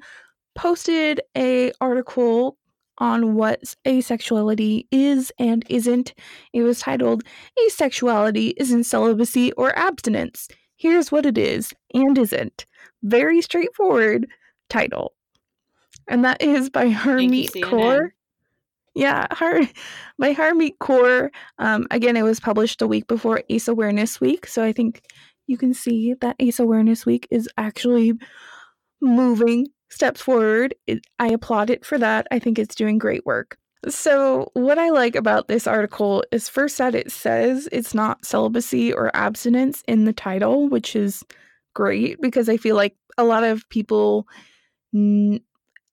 posted 0.56 1.22
a 1.38 1.72
article 1.79 2.58
on 3.00 3.36
what 3.36 3.75
asexuality 3.86 4.86
is 4.91 5.32
and 5.39 5.65
isn't. 5.70 6.13
It 6.53 6.62
was 6.63 6.79
titled 6.79 7.24
Asexuality 7.68 8.53
Isn't 8.58 8.84
Celibacy 8.84 9.51
or 9.53 9.77
Abstinence. 9.77 10.48
Here's 10.75 11.12
what 11.12 11.25
it 11.25 11.38
is 11.38 11.74
and 11.94 12.18
isn't. 12.18 12.65
Very 13.03 13.41
straightforward 13.41 14.27
title. 14.70 15.13
And 16.08 16.24
that 16.25 16.41
is 16.41 16.70
by 16.70 16.89
Harmeet 16.89 17.51
Kaur. 17.63 18.12
Yeah, 18.96 19.27
Har- 19.32 19.70
by 20.18 20.34
Harmeet 20.34 20.77
Kaur. 20.79 21.29
Um, 21.58 21.88
again, 21.91 22.18
it 22.18 22.24
was 22.24 22.39
published 22.39 22.82
a 22.82 22.88
week 22.88 23.08
before 23.08 23.44
ACE 23.50 23.68
Awareness 23.68 24.20
Week. 24.20 24.48
So 24.48 24.63
I 24.63 24.72
think 24.74 25.03
you 25.48 25.58
can 25.58 25.74
see 25.74 26.15
that 26.15 26.36
ACE 26.39 26.60
Awareness 26.60 27.06
Week 27.06 27.27
is 27.29 27.48
actually 27.58 28.13
moving 29.01 29.68
steps 29.89 30.22
forward. 30.22 30.75
It, 30.88 31.05
I 31.19 31.27
applaud 31.27 31.69
it 31.69 31.86
for 31.86 31.98
that. 31.98 32.27
I 32.31 32.39
think 32.39 32.58
it's 32.58 32.75
doing 32.75 32.98
great 32.98 33.25
work. 33.25 33.58
So, 33.88 34.51
what 34.53 34.77
I 34.77 34.89
like 34.89 35.15
about 35.15 35.48
this 35.48 35.65
article 35.65 36.24
is 36.31 36.50
first 36.50 36.77
that 36.79 36.96
it 36.96 37.12
says 37.12 37.69
it's 37.72 37.93
not 37.93 38.25
celibacy 38.25 38.91
or 38.91 39.15
abstinence 39.15 39.84
in 39.88 40.03
the 40.03 40.12
title, 40.12 40.67
which 40.67 40.98
is 40.98 41.24
great 41.74 42.19
because 42.19 42.50
I 42.50 42.58
feel 42.58 42.75
like 42.75 42.98
a 43.17 43.24
lot 43.24 43.46
of 43.46 43.67
people 43.69 44.27
n- 44.93 45.39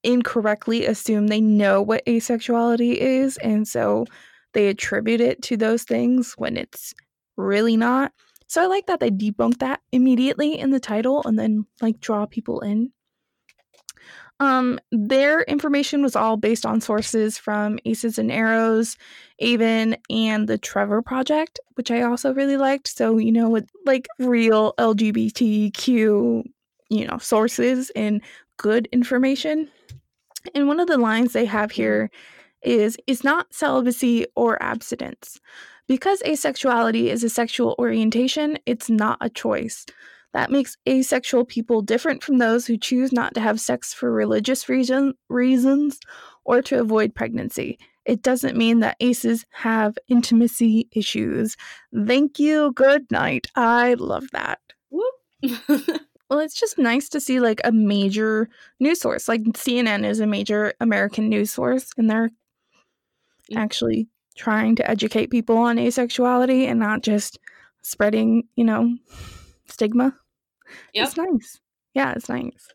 incorrectly 0.03 0.85
assume 0.85 1.29
they 1.29 1.41
know 1.41 1.81
what 1.81 2.05
asexuality 2.07 2.95
is. 2.97 3.37
And 3.39 3.69
so 3.69 4.07
they 4.53 4.67
attribute 4.69 5.21
it 5.21 5.43
to 5.43 5.57
those 5.57 5.85
things 5.85 6.35
when 6.37 6.57
it's 6.57 6.93
really 7.37 7.77
not. 7.77 8.13
So, 8.49 8.65
I 8.65 8.67
like 8.67 8.87
that 8.87 8.99
they 8.99 9.13
debunk 9.13 9.59
that 9.59 9.81
immediately 9.93 10.59
in 10.59 10.71
the 10.71 10.81
title 10.81 11.23
and 11.25 11.39
then 11.39 11.67
like 11.81 12.01
draw 12.01 12.27
people 12.27 12.61
in. 12.61 12.91
Um, 14.39 14.79
their 14.93 15.43
information 15.43 16.03
was 16.03 16.15
all 16.15 16.37
based 16.37 16.67
on 16.67 16.81
sources 16.81 17.39
from 17.39 17.79
Aces 17.87 18.19
and 18.19 18.31
Arrows, 18.31 18.97
Aven, 19.41 19.97
and 20.11 20.47
the 20.47 20.59
Trevor 20.59 21.01
Project, 21.01 21.59
which 21.75 21.91
I 21.91 22.03
also 22.03 22.35
really 22.35 22.59
liked. 22.59 22.89
So, 22.89 23.17
you 23.17 23.33
know, 23.33 23.49
with 23.49 23.69
like 23.87 24.07
real 24.19 24.75
LGBTQ, 24.79 26.45
you 26.91 27.07
know, 27.07 27.19
sources 27.19 27.91
and 27.97 28.21
good 28.59 28.89
information. 28.93 29.71
And 30.55 30.69
one 30.69 30.81
of 30.81 30.87
the 30.87 30.99
lines 30.99 31.33
they 31.33 31.47
have 31.47 31.71
here 31.71 32.11
is 32.63 32.97
it's 33.07 33.25
not 33.25 33.55
celibacy 33.55 34.27
or 34.35 34.63
abstinence. 34.63 35.41
Because 35.89 36.21
asexuality 36.23 37.07
is 37.07 37.23
a 37.23 37.31
sexual 37.31 37.77
orientation, 37.79 38.59
it's 38.67 38.91
not 38.91 39.19
a 39.21 39.31
choice. 39.31 39.87
That 40.37 40.51
makes 40.51 40.77
asexual 40.87 41.47
people 41.47 41.81
different 41.81 42.23
from 42.23 42.37
those 42.37 42.67
who 42.67 42.77
choose 42.77 43.11
not 43.11 43.33
to 43.35 43.41
have 43.41 43.59
sex 43.59 43.95
for 43.95 44.13
religious 44.13 44.69
reason, 44.69 45.15
reasons 45.31 45.99
or 46.45 46.61
to 46.61 46.79
avoid 46.79 47.15
pregnancy. 47.15 47.79
It 48.05 48.21
doesn't 48.21 48.55
mean 48.55 48.81
that 48.81 48.99
aces 49.01 49.47
have 49.53 49.97
intimacy 50.09 50.89
issues. 50.93 51.57
Thank 52.07 52.39
you. 52.39 52.73
Good 52.73 53.11
night. 53.11 53.47
I 53.57 53.95
love 53.95 54.27
that. 54.33 54.59
well, 56.29 56.41
it's 56.41 56.61
just 56.61 56.77
nice 56.77 57.09
to 57.09 57.19
see 57.19 57.41
like 57.41 57.63
a 57.65 57.73
major 57.73 58.51
news 58.79 59.01
source. 59.01 59.29
Like 59.29 59.41
CNN 59.41 60.05
is 60.05 60.21
a 60.21 60.27
major 60.27 60.75
American 60.81 61.31
news 61.31 61.51
source, 61.51 61.93
and 61.97 62.11
they're 62.11 62.29
actually 63.57 64.07
trying 64.37 64.77
to 64.77 64.91
educate 64.91 65.31
people 65.31 65.57
on 65.57 65.79
asexuality 65.79 66.67
and 66.67 66.79
not 66.79 67.01
just 67.01 67.39
spreading, 67.81 68.43
you 68.55 68.65
know, 68.65 68.95
stigma. 69.67 70.15
Yep. 70.95 71.07
It's 71.07 71.17
nice. 71.17 71.61
Yeah, 71.95 72.13
it's 72.13 72.29
nice. 72.29 72.69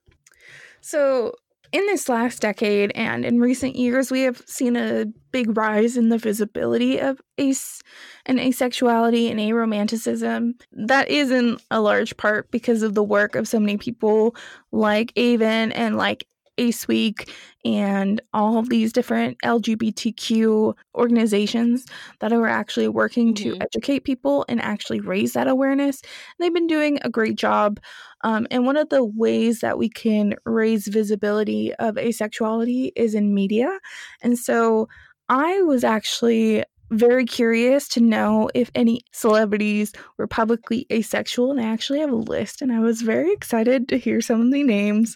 So, 0.82 1.34
in 1.72 1.86
this 1.86 2.10
last 2.10 2.42
decade 2.42 2.92
and 2.96 3.24
in 3.24 3.40
recent 3.40 3.78
years, 3.78 4.12
we 4.12 4.22
have 4.22 4.42
seen 4.46 4.76
a 4.76 5.06
big 5.32 5.56
rise 5.56 5.96
in 5.96 6.10
the 6.10 6.18
visibility 6.18 7.00
of 7.00 7.22
ace 7.38 7.82
and 8.26 8.40
asexuality 8.40 9.32
and 9.32 9.40
aromanticism. 9.40 10.54
That 10.74 11.08
is 11.08 11.32
in 11.32 11.60
a 11.70 11.80
large 11.80 12.18
part 12.18 12.52
because 12.52 12.82
of 12.84 12.94
the 12.94 13.04
work 13.04 13.36
of 13.36 13.48
so 13.48 13.58
many 13.58 13.78
people 13.78 14.36
like 14.74 15.14
Aven 15.18 15.72
and 15.72 15.96
like 15.96 16.28
Ace 16.58 16.88
Week 16.88 17.34
and 17.64 18.22
all 18.34 18.58
of 18.58 18.70
these 18.70 18.94
different 18.94 19.38
LGBTQ 19.44 20.76
organizations 20.96 21.86
that 22.20 22.34
are 22.34 22.48
actually 22.48 22.88
working 22.88 23.34
mm-hmm. 23.34 23.52
to 23.52 23.62
educate 23.62 24.04
people 24.04 24.46
and 24.50 24.62
actually 24.62 25.00
raise 25.00 25.34
that 25.34 25.48
awareness. 25.48 26.02
they've 26.40 26.54
been 26.54 26.68
doing 26.68 27.00
a 27.04 27.10
great 27.10 27.36
job. 27.36 27.80
Um, 28.24 28.48
and 28.52 28.66
one 28.66 28.78
of 28.78 28.90
the 28.90 29.04
ways 29.04 29.62
that 29.62 29.78
we 29.78 29.90
can 29.90 30.36
raise 30.46 30.88
visibility 30.88 31.74
of 31.76 31.96
asexuality 31.96 32.92
is 32.96 33.16
in 33.16 33.34
media. 33.34 33.80
And 34.22 34.38
so 34.38 34.88
I 35.30 35.62
was 35.62 35.84
actually 35.84 36.64
very 36.92 37.24
curious 37.26 37.88
to 37.88 38.02
know 38.02 38.50
if 38.54 38.70
any 38.76 39.02
celebrities 39.14 39.94
were 40.18 40.28
publicly 40.28 40.86
asexual, 40.92 41.52
and 41.52 41.60
I 41.60 41.64
actually 41.64 42.00
have 42.00 42.12
a 42.12 42.16
list, 42.16 42.62
and 42.62 42.72
I 42.72 42.80
was 42.80 43.02
very 43.02 43.32
excited 43.32 43.88
to 43.90 43.98
hear 43.98 44.20
some 44.20 44.42
of 44.42 44.52
the 44.52 44.64
names 44.64 45.16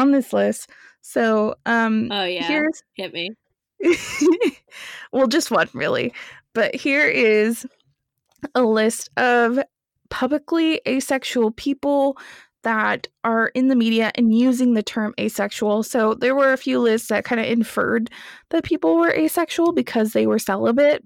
on 0.00 0.12
this 0.12 0.32
list. 0.32 0.70
So, 1.02 1.54
um, 1.66 2.08
oh 2.10 2.24
yeah, 2.24 2.46
here's 2.46 2.82
hit 2.94 3.12
me. 3.12 3.30
well, 5.12 5.26
just 5.26 5.50
one 5.50 5.68
really, 5.72 6.12
but 6.54 6.74
here 6.74 7.06
is 7.06 7.66
a 8.54 8.62
list 8.62 9.10
of 9.16 9.58
publicly 10.08 10.80
asexual 10.86 11.52
people 11.52 12.16
that 12.62 13.08
are 13.24 13.48
in 13.48 13.68
the 13.68 13.76
media 13.76 14.10
and 14.16 14.36
using 14.36 14.74
the 14.74 14.82
term 14.82 15.14
asexual. 15.18 15.82
So 15.82 16.14
there 16.14 16.34
were 16.34 16.52
a 16.52 16.58
few 16.58 16.78
lists 16.78 17.08
that 17.08 17.24
kind 17.24 17.40
of 17.40 17.46
inferred 17.46 18.10
that 18.50 18.64
people 18.64 18.96
were 18.96 19.10
asexual 19.10 19.72
because 19.72 20.12
they 20.12 20.26
were 20.26 20.38
celibate 20.38 21.02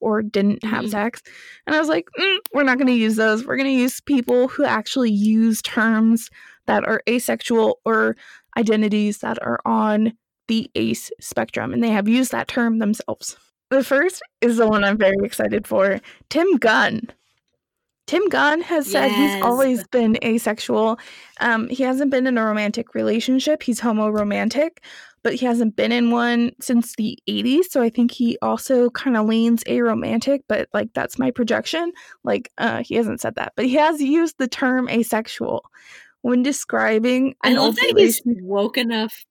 or 0.00 0.22
didn't 0.22 0.64
have 0.64 0.84
mm-hmm. 0.84 0.90
sex. 0.90 1.22
And 1.66 1.76
I 1.76 1.78
was 1.78 1.88
like, 1.88 2.08
mm, 2.18 2.38
we're 2.54 2.62
not 2.62 2.78
going 2.78 2.86
to 2.86 2.94
use 2.94 3.16
those. 3.16 3.44
We're 3.44 3.56
going 3.56 3.74
to 3.74 3.80
use 3.80 4.00
people 4.00 4.48
who 4.48 4.64
actually 4.64 5.10
use 5.10 5.60
terms 5.62 6.30
that 6.66 6.84
are 6.86 7.02
asexual 7.08 7.80
or 7.84 8.16
identities 8.56 9.18
that 9.18 9.38
are 9.42 9.60
on 9.64 10.12
the 10.48 10.70
ACE 10.74 11.10
spectrum, 11.20 11.72
and 11.72 11.82
they 11.82 11.90
have 11.90 12.08
used 12.08 12.32
that 12.32 12.48
term 12.48 12.78
themselves. 12.78 13.36
The 13.70 13.82
first 13.82 14.22
is 14.40 14.58
the 14.58 14.68
one 14.68 14.84
I'm 14.84 14.96
very 14.96 15.16
excited 15.24 15.66
for 15.66 16.00
Tim 16.28 16.56
Gunn. 16.58 17.08
Tim 18.06 18.28
Gunn 18.28 18.60
has 18.60 18.88
said 18.88 19.08
yes. 19.08 19.34
he's 19.34 19.42
always 19.42 19.86
been 19.88 20.16
asexual. 20.24 21.00
Um, 21.40 21.68
he 21.68 21.82
hasn't 21.82 22.12
been 22.12 22.28
in 22.28 22.38
a 22.38 22.44
romantic 22.44 22.94
relationship, 22.94 23.64
he's 23.64 23.80
homo 23.80 24.08
romantic, 24.08 24.84
but 25.24 25.34
he 25.34 25.44
hasn't 25.44 25.74
been 25.74 25.90
in 25.90 26.12
one 26.12 26.52
since 26.60 26.94
the 26.94 27.18
80s. 27.28 27.64
So 27.64 27.82
I 27.82 27.88
think 27.88 28.12
he 28.12 28.38
also 28.42 28.90
kind 28.90 29.16
of 29.16 29.26
leans 29.26 29.64
aromantic, 29.64 30.42
but 30.48 30.68
like 30.72 30.92
that's 30.94 31.18
my 31.18 31.32
projection. 31.32 31.90
Like 32.22 32.52
uh, 32.58 32.84
he 32.84 32.94
hasn't 32.94 33.20
said 33.20 33.34
that, 33.34 33.54
but 33.56 33.64
he 33.64 33.74
has 33.74 34.00
used 34.00 34.36
the 34.38 34.46
term 34.46 34.88
asexual 34.88 35.68
when 36.26 36.42
describing. 36.42 37.36
I 37.42 37.52
love 37.52 37.76
that 37.76 37.94
he's 37.96 38.20
woke 38.24 38.76
enough 38.76 39.24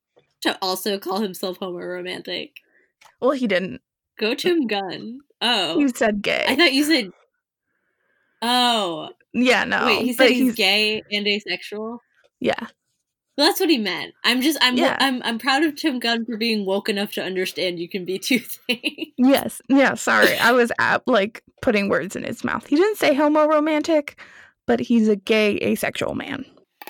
to 0.44 0.58
also 0.62 0.98
call 0.98 1.20
himself 1.20 1.60
homoromantic. 1.60 2.52
Well, 3.20 3.32
he 3.32 3.48
didn't. 3.48 3.82
Go 4.18 4.34
to 4.34 4.36
Tim 4.36 4.66
Gunn. 4.66 5.20
Oh. 5.42 5.78
You 5.78 5.90
said 5.90 6.22
gay. 6.22 6.46
I 6.48 6.56
thought 6.56 6.72
you 6.72 6.86
said. 6.86 7.12
Oh. 8.42 9.10
Yeah, 9.34 9.66
no. 9.66 9.88
Wait, 9.88 10.06
he 10.06 10.14
said 10.14 10.30
he's, 10.30 10.38
he's, 10.38 10.56
gay 10.56 11.04
and 11.12 11.28
asexual? 11.28 12.02
Yeah. 12.40 12.68
Well, 13.38 13.48
that's 13.48 13.60
what 13.60 13.70
he 13.70 13.78
meant. 13.78 14.14
I'm 14.24 14.42
just 14.42 14.58
I'm 14.62 14.78
yeah. 14.78 14.96
I'm 15.02 15.22
I'm 15.24 15.38
proud 15.38 15.64
of 15.64 15.76
Tim 15.76 16.00
Gunn 16.00 16.26
for 16.26 16.38
being 16.38 16.66
woke 16.66 16.88
enough 16.88 17.12
to 17.14 17.22
understand 17.22 17.78
you 17.78 17.90
can 17.90 18.06
be 18.06 18.18
two 18.18 18.40
things. 18.68 19.10
Yes. 19.18 19.62
Yeah, 19.68 19.96
sorry. 19.96 20.38
I 20.38 20.54
was 20.54 20.72
at 20.80 21.06
like 21.06 21.44
putting 21.62 21.90
words 21.90 22.16
in 22.16 22.24
his 22.24 22.46
mouth. 22.46 22.66
He 22.66 22.78
didn't 22.78 22.98
say 22.98 23.14
homo 23.14 23.48
romantic, 23.48 24.18
but 24.66 24.80
he's 24.80 25.10
a 25.10 25.18
gay 25.18 25.58
asexual 25.62 26.16
man. 26.16 26.46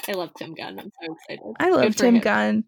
I 0.08 0.14
love 0.14 0.32
Tim 0.38 0.54
Gunn. 0.54 0.80
I'm 0.80 0.92
so 1.02 1.14
excited. 1.14 1.54
I 1.60 1.70
love 1.70 1.96
Tim 1.96 2.16
him. 2.16 2.22
Gunn. 2.22 2.64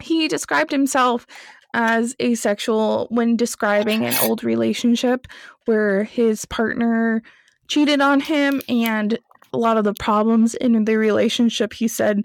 He 0.00 0.28
described 0.28 0.70
himself 0.70 1.26
as 1.74 2.16
asexual 2.20 3.06
when 3.10 3.36
describing 3.36 4.04
an 4.04 4.14
old 4.22 4.42
relationship 4.42 5.26
where 5.66 6.04
his 6.04 6.44
partner 6.46 7.22
cheated 7.68 8.00
on 8.00 8.20
him 8.20 8.60
and 8.68 9.18
a 9.52 9.58
lot 9.58 9.76
of 9.76 9.84
the 9.84 9.94
problems 9.94 10.54
in 10.54 10.84
the 10.84 10.96
relationship 10.96 11.72
he 11.72 11.86
said 11.86 12.22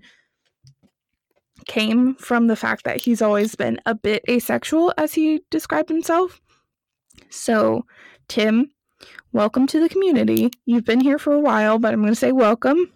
came 1.67 2.15
from 2.15 2.47
the 2.47 2.55
fact 2.55 2.83
that 2.85 3.01
he's 3.01 3.21
always 3.21 3.55
been 3.55 3.79
a 3.85 3.95
bit 3.95 4.23
asexual 4.29 4.93
as 4.97 5.13
he 5.13 5.41
described 5.49 5.89
himself. 5.89 6.41
So, 7.29 7.85
Tim, 8.27 8.71
welcome 9.31 9.67
to 9.67 9.79
the 9.79 9.89
community. 9.89 10.51
You've 10.65 10.85
been 10.85 11.01
here 11.01 11.19
for 11.19 11.33
a 11.33 11.39
while, 11.39 11.79
but 11.79 11.93
I'm 11.93 12.01
going 12.01 12.13
to 12.13 12.19
say 12.19 12.31
welcome. 12.31 12.91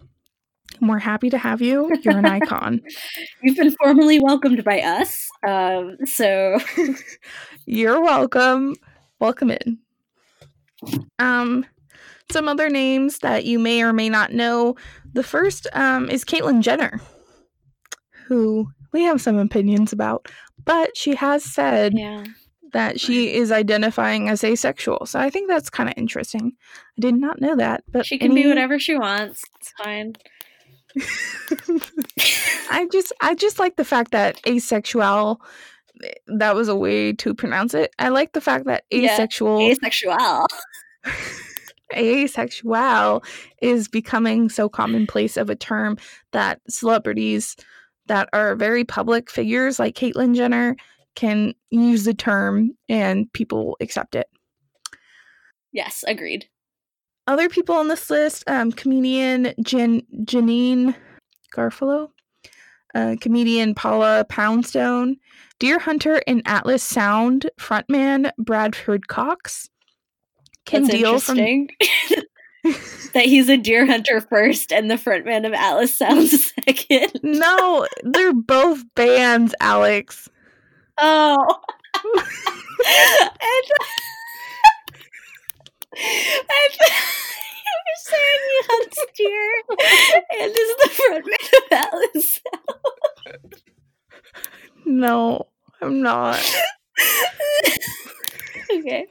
We're 0.80 0.98
happy 0.98 1.30
to 1.30 1.38
have 1.38 1.60
you. 1.60 1.90
You're 2.02 2.18
an 2.18 2.26
icon. 2.26 2.80
You've 3.42 3.56
been 3.56 3.72
formally 3.72 4.18
welcomed 4.20 4.64
by 4.64 4.80
us. 4.80 5.28
Um, 5.46 5.96
so 6.06 6.58
you're 7.66 8.00
welcome. 8.00 8.76
Welcome 9.18 9.50
in. 9.50 9.78
Um, 11.18 11.66
some 12.32 12.48
other 12.48 12.70
names 12.70 13.18
that 13.18 13.44
you 13.44 13.58
may 13.58 13.82
or 13.82 13.92
may 13.92 14.08
not 14.08 14.32
know. 14.32 14.76
The 15.12 15.22
first 15.22 15.66
um, 15.72 16.08
is 16.08 16.24
Caitlyn 16.24 16.62
Jenner, 16.62 17.00
who 18.26 18.68
we 18.92 19.02
have 19.02 19.20
some 19.20 19.36
opinions 19.36 19.92
about, 19.92 20.28
but 20.64 20.96
she 20.96 21.14
has 21.16 21.44
said 21.44 21.92
yeah. 21.96 22.24
that 22.72 23.00
she 23.00 23.34
is 23.34 23.52
identifying 23.52 24.28
as 24.28 24.44
asexual. 24.44 25.06
So 25.06 25.18
I 25.18 25.30
think 25.30 25.48
that's 25.48 25.68
kind 25.70 25.88
of 25.88 25.94
interesting. 25.96 26.52
I 26.96 27.00
did 27.00 27.16
not 27.16 27.40
know 27.40 27.56
that, 27.56 27.84
but 27.88 28.06
she 28.06 28.18
can 28.18 28.32
any... 28.32 28.44
be 28.44 28.48
whatever 28.48 28.78
she 28.78 28.96
wants. 28.96 29.44
It's 29.56 29.72
fine. 29.82 30.14
I 32.70 32.88
just 32.92 33.12
I 33.20 33.34
just 33.34 33.58
like 33.58 33.76
the 33.76 33.84
fact 33.84 34.12
that 34.12 34.40
asexual 34.46 35.40
that 36.26 36.54
was 36.54 36.68
a 36.68 36.76
way 36.76 37.12
to 37.12 37.34
pronounce 37.34 37.74
it. 37.74 37.94
I 37.98 38.08
like 38.08 38.32
the 38.32 38.40
fact 38.40 38.66
that 38.66 38.84
asexual 38.92 39.60
yeah, 39.60 39.72
asexual 39.72 40.46
asexual 41.94 43.22
is 43.60 43.88
becoming 43.88 44.48
so 44.48 44.68
commonplace 44.68 45.36
of 45.36 45.50
a 45.50 45.56
term 45.56 45.96
that 46.32 46.60
celebrities 46.68 47.56
that 48.06 48.28
are 48.32 48.56
very 48.56 48.84
public 48.84 49.30
figures 49.30 49.78
like 49.78 49.94
Caitlyn 49.94 50.34
Jenner 50.34 50.76
can 51.14 51.54
use 51.70 52.04
the 52.04 52.14
term 52.14 52.70
and 52.88 53.32
people 53.32 53.76
accept 53.80 54.14
it. 54.14 54.28
Yes, 55.72 56.04
agreed 56.06 56.49
other 57.30 57.48
people 57.48 57.76
on 57.76 57.86
this 57.86 58.10
list 58.10 58.42
um, 58.48 58.72
comedian 58.72 59.54
Jan- 59.62 60.02
Janeane 60.24 60.96
Garofalo, 61.54 62.10
uh, 62.94 63.14
comedian 63.20 63.74
Paula 63.74 64.26
Poundstone, 64.28 65.16
Deer 65.60 65.78
Hunter 65.78 66.20
and 66.26 66.42
Atlas 66.44 66.82
Sound 66.82 67.48
frontman 67.58 68.32
Bradford 68.36 69.06
Cox, 69.06 69.70
Kim 70.64 70.84
That's 70.84 70.94
Deal 70.98 71.20
from. 71.20 71.36
that 73.12 73.24
he's 73.24 73.48
a 73.48 73.56
deer 73.56 73.86
hunter 73.86 74.20
first 74.20 74.72
and 74.72 74.90
the 74.90 74.96
frontman 74.96 75.46
of 75.46 75.52
Atlas 75.52 75.94
Sound 75.94 76.28
second. 76.28 77.12
no, 77.22 77.86
they're 78.02 78.34
both 78.34 78.82
bands, 78.94 79.54
Alex. 79.60 80.28
Oh. 80.98 81.60
and, 82.04 83.66
and 85.96 86.72
you 86.78 87.74
were 87.86 87.98
saying 87.98 88.40
he 88.46 88.60
hunts 88.68 89.00
deer 89.16 89.50
and 90.40 90.50
is 90.50 90.72
the 90.76 90.90
frontman 91.02 91.44
of 91.58 91.64
Atlas 91.72 92.40
No, 94.86 95.46
I'm 95.80 96.02
not. 96.02 96.40
okay. 98.72 99.06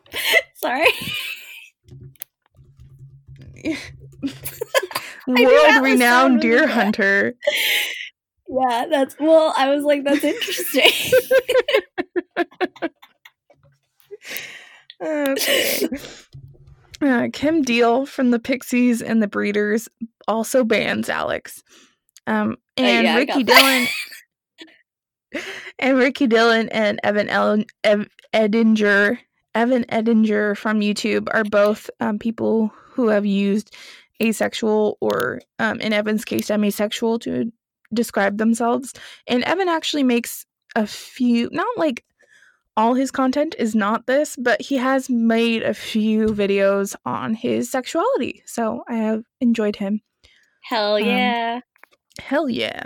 Sorry. 0.56 0.88
World 5.28 5.84
renowned 5.84 6.42
deer 6.42 6.68
hunter. 6.68 7.36
Yeah, 8.48 8.88
that's 8.90 9.16
well, 9.20 9.54
I 9.58 9.70
was 9.70 9.84
like, 9.84 10.04
that's 10.04 10.24
interesting. 10.24 10.92
okay. 15.02 15.88
Uh, 17.02 17.28
Kim 17.32 17.62
Deal 17.62 18.06
from 18.06 18.32
the 18.32 18.40
Pixies 18.40 19.02
and 19.02 19.22
the 19.22 19.28
Breeders 19.28 19.88
also 20.28 20.64
bans 20.64 21.10
Alex. 21.10 21.64
Um, 22.28 22.58
oh, 22.78 22.84
and 22.84 23.08
uh, 23.08 23.12
yeah, 23.12 23.16
Ricky 23.16 23.44
Dillon 23.44 23.88
and 25.80 25.98
Ricky 25.98 26.28
Dillon 26.28 26.70
and 26.70 27.00
Evan 27.04 27.30
El- 27.30 27.64
Ev- 27.84 28.10
Edinger, 28.34 29.18
Evan 29.56 29.86
Edinger 29.86 30.58
from 30.58 30.82
YouTube 30.82 31.28
are 31.34 31.44
both 31.44 31.90
um, 32.00 32.20
people 32.20 32.72
who 32.76 33.08
have 33.08 33.26
used 33.26 33.76
asexual 34.22 34.98
or, 35.00 35.42
um, 35.60 35.80
in 35.80 35.94
Evan's 35.94 36.26
case, 36.26 36.50
demisexual 36.50 37.20
to 37.22 37.52
describe 37.94 38.38
themselves. 38.38 38.94
And 39.28 39.44
Evan 39.46 39.70
actually 39.70 40.04
makes 40.04 40.46
a 40.76 40.86
few, 40.86 41.50
not 41.52 41.78
like 41.78 42.04
all 42.80 42.94
his 42.94 43.12
content 43.12 43.56
is 43.60 43.76
not 43.76 44.08
this, 44.08 44.38
but 44.38 44.62
he 44.62 44.78
has 44.78 45.10
made 45.10 45.64
a 45.64 45.74
few 45.74 46.28
videos 46.28 46.96
on 47.06 47.34
his 47.34 47.70
sexuality. 47.70 48.42
So 48.46 48.86
I 48.88 48.96
have 48.96 49.26
enjoyed 49.42 49.76
him. 49.76 50.00
Hell 50.62 50.96
um, 50.96 51.04
yeah. 51.04 51.56
Um, 51.58 52.24
hell 52.24 52.50
yeah. 52.50 52.86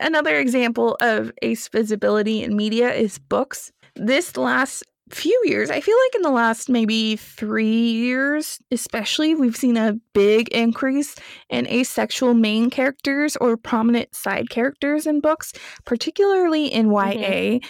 Another 0.00 0.36
example 0.36 0.96
of 1.00 1.30
ace 1.42 1.68
visibility 1.68 2.42
in 2.42 2.56
media 2.56 2.92
is 2.92 3.20
books. 3.20 3.70
This 3.94 4.36
last 4.36 4.82
few 5.10 5.40
years, 5.44 5.70
I 5.70 5.80
feel 5.80 5.96
like 6.06 6.16
in 6.16 6.22
the 6.22 6.30
last 6.30 6.68
maybe 6.68 7.14
three 7.14 7.90
years, 7.92 8.58
especially, 8.72 9.36
we've 9.36 9.56
seen 9.56 9.76
a 9.76 9.96
big 10.12 10.48
increase 10.48 11.14
in 11.50 11.68
asexual 11.68 12.34
main 12.34 12.68
characters 12.68 13.36
or 13.36 13.56
prominent 13.56 14.16
side 14.16 14.50
characters 14.50 15.06
in 15.06 15.20
books, 15.20 15.52
particularly 15.84 16.66
in 16.66 16.90
YA. 16.90 17.60
Mm-hmm 17.60 17.66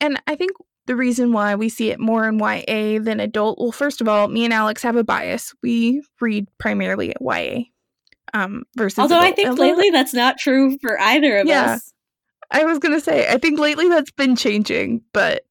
and 0.00 0.20
I 0.26 0.34
think 0.34 0.52
the 0.86 0.96
reason 0.96 1.32
why 1.32 1.54
we 1.54 1.68
see 1.68 1.90
it 1.90 1.98
more 1.98 2.28
in 2.28 2.38
YA 2.38 2.98
than 3.00 3.20
adult, 3.20 3.58
well, 3.58 3.72
first 3.72 4.00
of 4.00 4.08
all, 4.08 4.28
me 4.28 4.44
and 4.44 4.52
Alex 4.52 4.82
have 4.82 4.96
a 4.96 5.04
bias. 5.04 5.54
We 5.62 6.02
read 6.20 6.46
primarily 6.58 7.10
at 7.10 7.20
YA. 7.20 7.64
Um, 8.34 8.64
versus 8.76 8.98
although 8.98 9.20
adult. 9.20 9.32
I 9.32 9.34
think 9.34 9.58
lately 9.58 9.90
that's 9.90 10.12
not 10.12 10.38
true 10.38 10.76
for 10.78 10.98
either 11.00 11.38
of 11.38 11.46
yeah, 11.46 11.74
us. 11.74 11.92
I 12.50 12.64
was 12.64 12.78
gonna 12.78 13.00
say 13.00 13.28
I 13.28 13.38
think 13.38 13.58
lately 13.58 13.88
that's 13.88 14.10
been 14.10 14.34
changing, 14.34 15.02
but 15.12 15.44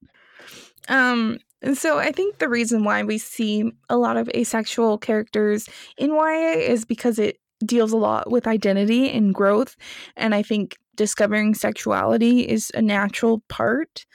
um, 0.90 1.40
and 1.62 1.78
so 1.78 1.98
I 1.98 2.12
think 2.12 2.40
the 2.40 2.50
reason 2.50 2.84
why 2.84 3.04
we 3.04 3.18
see 3.18 3.72
a 3.90 3.98
lot 3.98 4.18
of 4.18 4.30
asexual 4.36 4.98
characters 4.98 5.70
in 5.98 6.12
YA 6.12 6.56
is 6.60 6.84
because 6.84 7.20
it 7.20 7.38
deals 7.66 7.94
a 7.94 7.98
lot 7.98 8.30
with 8.30 8.48
identity 8.48 9.10
and 9.10 9.34
growth, 9.34 9.78
and 10.18 10.36
I 10.36 10.44
think 10.44 10.78
discovering 10.96 11.56
sexuality 11.56 12.42
is 12.42 12.70
a 12.76 12.82
natural 12.82 13.42
part 13.48 14.06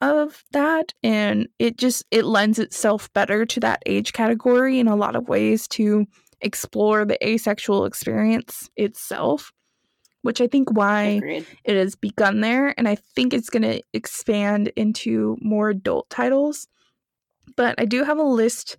of 0.00 0.44
that 0.52 0.92
and 1.02 1.48
it 1.58 1.76
just 1.76 2.04
it 2.10 2.24
lends 2.24 2.58
itself 2.58 3.12
better 3.14 3.44
to 3.44 3.58
that 3.60 3.82
age 3.86 4.12
category 4.12 4.78
in 4.78 4.86
a 4.86 4.96
lot 4.96 5.16
of 5.16 5.28
ways 5.28 5.66
to 5.66 6.06
explore 6.40 7.04
the 7.04 7.26
asexual 7.26 7.84
experience 7.84 8.70
itself 8.76 9.52
which 10.22 10.40
i 10.40 10.46
think 10.46 10.70
why 10.70 11.02
Agreed. 11.02 11.46
it 11.64 11.76
has 11.76 11.96
begun 11.96 12.40
there 12.40 12.74
and 12.78 12.86
i 12.86 12.94
think 12.94 13.34
it's 13.34 13.50
going 13.50 13.62
to 13.62 13.82
expand 13.92 14.68
into 14.76 15.36
more 15.40 15.70
adult 15.70 16.08
titles 16.10 16.68
but 17.56 17.74
i 17.78 17.84
do 17.84 18.04
have 18.04 18.18
a 18.18 18.22
list 18.22 18.76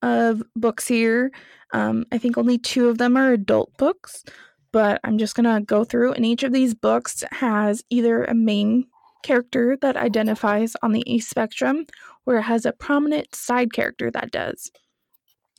of 0.00 0.42
books 0.54 0.88
here 0.88 1.30
um, 1.74 2.06
i 2.12 2.18
think 2.18 2.38
only 2.38 2.56
two 2.56 2.88
of 2.88 2.96
them 2.96 3.16
are 3.16 3.32
adult 3.32 3.76
books 3.76 4.24
but 4.72 5.00
i'm 5.04 5.18
just 5.18 5.34
going 5.34 5.44
to 5.44 5.62
go 5.66 5.84
through 5.84 6.12
and 6.12 6.24
each 6.24 6.42
of 6.42 6.52
these 6.52 6.72
books 6.72 7.22
has 7.30 7.84
either 7.90 8.24
a 8.24 8.34
main 8.34 8.86
character 9.26 9.76
that 9.80 9.96
identifies 9.96 10.76
on 10.82 10.92
the 10.92 11.02
A 11.06 11.18
spectrum, 11.18 11.84
or 12.24 12.36
it 12.36 12.42
has 12.42 12.64
a 12.64 12.72
prominent 12.72 13.34
side 13.34 13.72
character 13.72 14.10
that 14.12 14.30
does. 14.30 14.70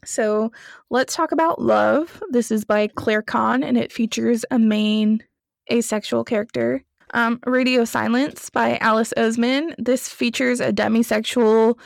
So 0.06 0.51
let's 0.89 1.15
talk 1.15 1.32
about 1.32 1.62
Love. 1.62 2.23
This 2.32 2.49
is 2.49 2.63
by 2.63 2.88
Claire 2.88 3.21
Kann, 3.21 3.63
and 3.63 3.77
it 3.77 3.91
features 3.91 4.45
a 4.51 4.58
main 4.58 5.23
asexual 5.71 6.23
character. 6.23 6.84
Um, 7.13 7.39
Radio 7.45 7.84
Silence 7.86 8.49
by 8.49 8.77
Alice 8.77 9.13
Oseman. 9.17 9.73
This 9.77 10.08
features 10.08 10.60
a 10.60 10.71
demisexual 10.71 11.77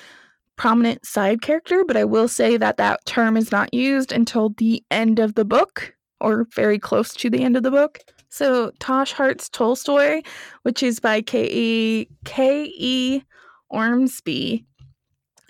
prominent 0.58 1.06
side 1.06 1.42
character, 1.42 1.84
but 1.86 1.98
I 1.98 2.04
will 2.04 2.28
say 2.28 2.58
that 2.58 2.78
that 2.78 3.06
term 3.06 3.38
is 3.38 3.52
not 3.52 3.74
used 3.74 4.12
until 4.12 4.50
the 4.58 4.84
end 4.92 5.20
of 5.20 5.34
the 5.34 5.46
book 5.46 5.96
or 6.22 6.48
very 6.56 6.80
close 6.80 7.14
to 7.16 7.30
the 7.30 7.44
end 7.44 7.58
of 7.58 7.64
the 7.64 7.72
book. 7.72 8.00
So 8.30 8.72
Tash 8.80 9.12
Hearts 9.12 9.50
Tolstoy, 9.50 10.22
which 10.64 10.82
is 10.82 11.00
by 11.00 11.22
K.E. 11.22 12.08
K.E. 12.24 13.24
Ormsbee. 13.70 14.66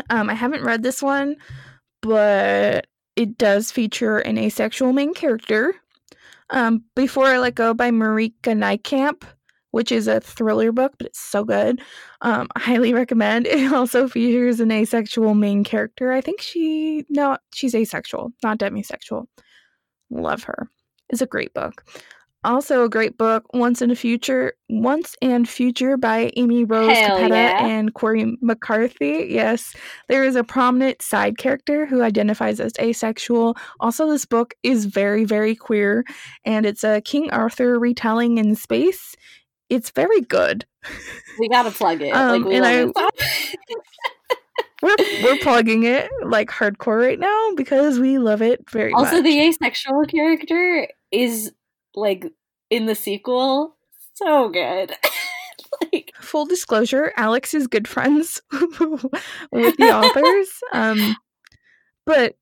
Um, 0.09 0.29
I 0.29 0.33
haven't 0.33 0.63
read 0.63 0.81
this 0.81 1.01
one, 1.01 1.35
but 2.01 2.87
it 3.15 3.37
does 3.37 3.71
feature 3.71 4.17
an 4.19 4.37
asexual 4.37 4.93
main 4.93 5.13
character. 5.13 5.75
Um, 6.49 6.83
Before 6.95 7.27
I 7.27 7.37
Let 7.37 7.55
Go 7.55 7.73
by 7.73 7.91
Marieke 7.91 8.41
Nijkamp, 8.41 9.23
which 9.71 9.91
is 9.91 10.07
a 10.07 10.19
thriller 10.19 10.71
book, 10.71 10.93
but 10.97 11.07
it's 11.07 11.19
so 11.19 11.43
good. 11.43 11.81
Um, 12.21 12.47
I 12.55 12.59
highly 12.59 12.93
recommend. 12.93 13.47
It 13.51 13.71
also 13.71 14.07
features 14.07 14.59
an 14.59 14.71
asexual 14.71 15.33
main 15.33 15.63
character. 15.63 16.11
I 16.11 16.21
think 16.21 16.41
she 16.41 17.05
no, 17.09 17.37
she's 17.53 17.75
asexual, 17.75 18.31
not 18.43 18.59
demisexual. 18.59 19.25
Love 20.11 20.43
her. 20.43 20.69
It's 21.09 21.21
a 21.21 21.25
great 21.27 21.53
book. 21.53 21.83
Also 22.43 22.83
a 22.83 22.89
great 22.89 23.19
book, 23.19 23.45
Once 23.53 23.83
in 23.83 23.91
a 23.91 23.95
Future, 23.95 24.53
Once 24.67 25.15
and 25.21 25.47
Future 25.47 25.95
by 25.95 26.31
Amy 26.37 26.63
Rose 26.63 26.97
Hell 26.97 27.19
Capetta 27.19 27.29
yeah. 27.29 27.65
and 27.67 27.93
Cori 27.93 28.35
McCarthy. 28.41 29.27
Yes, 29.29 29.75
there 30.07 30.23
is 30.23 30.35
a 30.35 30.43
prominent 30.43 31.03
side 31.03 31.37
character 31.37 31.85
who 31.85 32.01
identifies 32.01 32.59
as 32.59 32.71
asexual. 32.79 33.55
Also, 33.79 34.09
this 34.09 34.25
book 34.25 34.55
is 34.63 34.85
very, 34.85 35.23
very 35.23 35.55
queer, 35.55 36.03
and 36.43 36.65
it's 36.65 36.83
a 36.83 37.01
King 37.01 37.29
Arthur 37.29 37.77
retelling 37.77 38.39
in 38.39 38.55
space. 38.55 39.15
It's 39.69 39.91
very 39.91 40.21
good. 40.21 40.65
We 41.39 41.47
gotta 41.47 41.69
plug 41.69 42.01
it. 42.01 42.09
Um, 42.09 42.43
like 42.43 42.53
and 42.55 42.65
I- 42.65 42.91
it. 43.19 44.37
We're 44.81 44.95
we're 45.23 45.37
plugging 45.37 45.83
it 45.83 46.09
like 46.25 46.49
hardcore 46.49 46.99
right 46.99 47.19
now 47.19 47.49
because 47.55 47.99
we 47.99 48.17
love 48.17 48.41
it 48.41 48.67
very 48.69 48.91
also, 48.93 49.17
much. 49.17 49.23
the 49.25 49.39
asexual 49.41 50.05
character 50.05 50.87
is 51.11 51.51
like 51.95 52.25
in 52.69 52.85
the 52.87 52.95
sequel 52.95 53.75
so 54.15 54.49
good. 54.49 54.93
like 55.93 56.11
Full 56.19 56.45
disclosure, 56.45 57.11
Alex 57.17 57.53
is 57.53 57.67
good 57.67 57.87
friends 57.87 58.41
with 58.51 59.77
the 59.77 59.91
authors. 59.93 60.49
Um, 60.73 61.15
but 62.05 62.35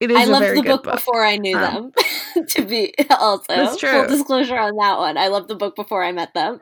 it 0.00 0.10
is 0.10 0.16
I 0.16 0.22
a 0.24 0.26
loved 0.26 0.56
the 0.56 0.62
book, 0.62 0.82
book. 0.84 0.94
before 0.96 1.24
I 1.24 1.36
knew 1.36 1.56
Um, 1.56 1.92
them. 2.34 2.46
to 2.48 2.64
be 2.64 2.92
also 3.10 3.66
full 3.76 4.06
disclosure 4.06 4.56
on 4.58 4.74
that 4.76 4.98
one. 4.98 5.16
I 5.16 5.28
loved 5.28 5.48
the 5.48 5.54
book 5.54 5.76
before 5.76 6.02
I 6.04 6.12
met 6.12 6.34
them. 6.34 6.60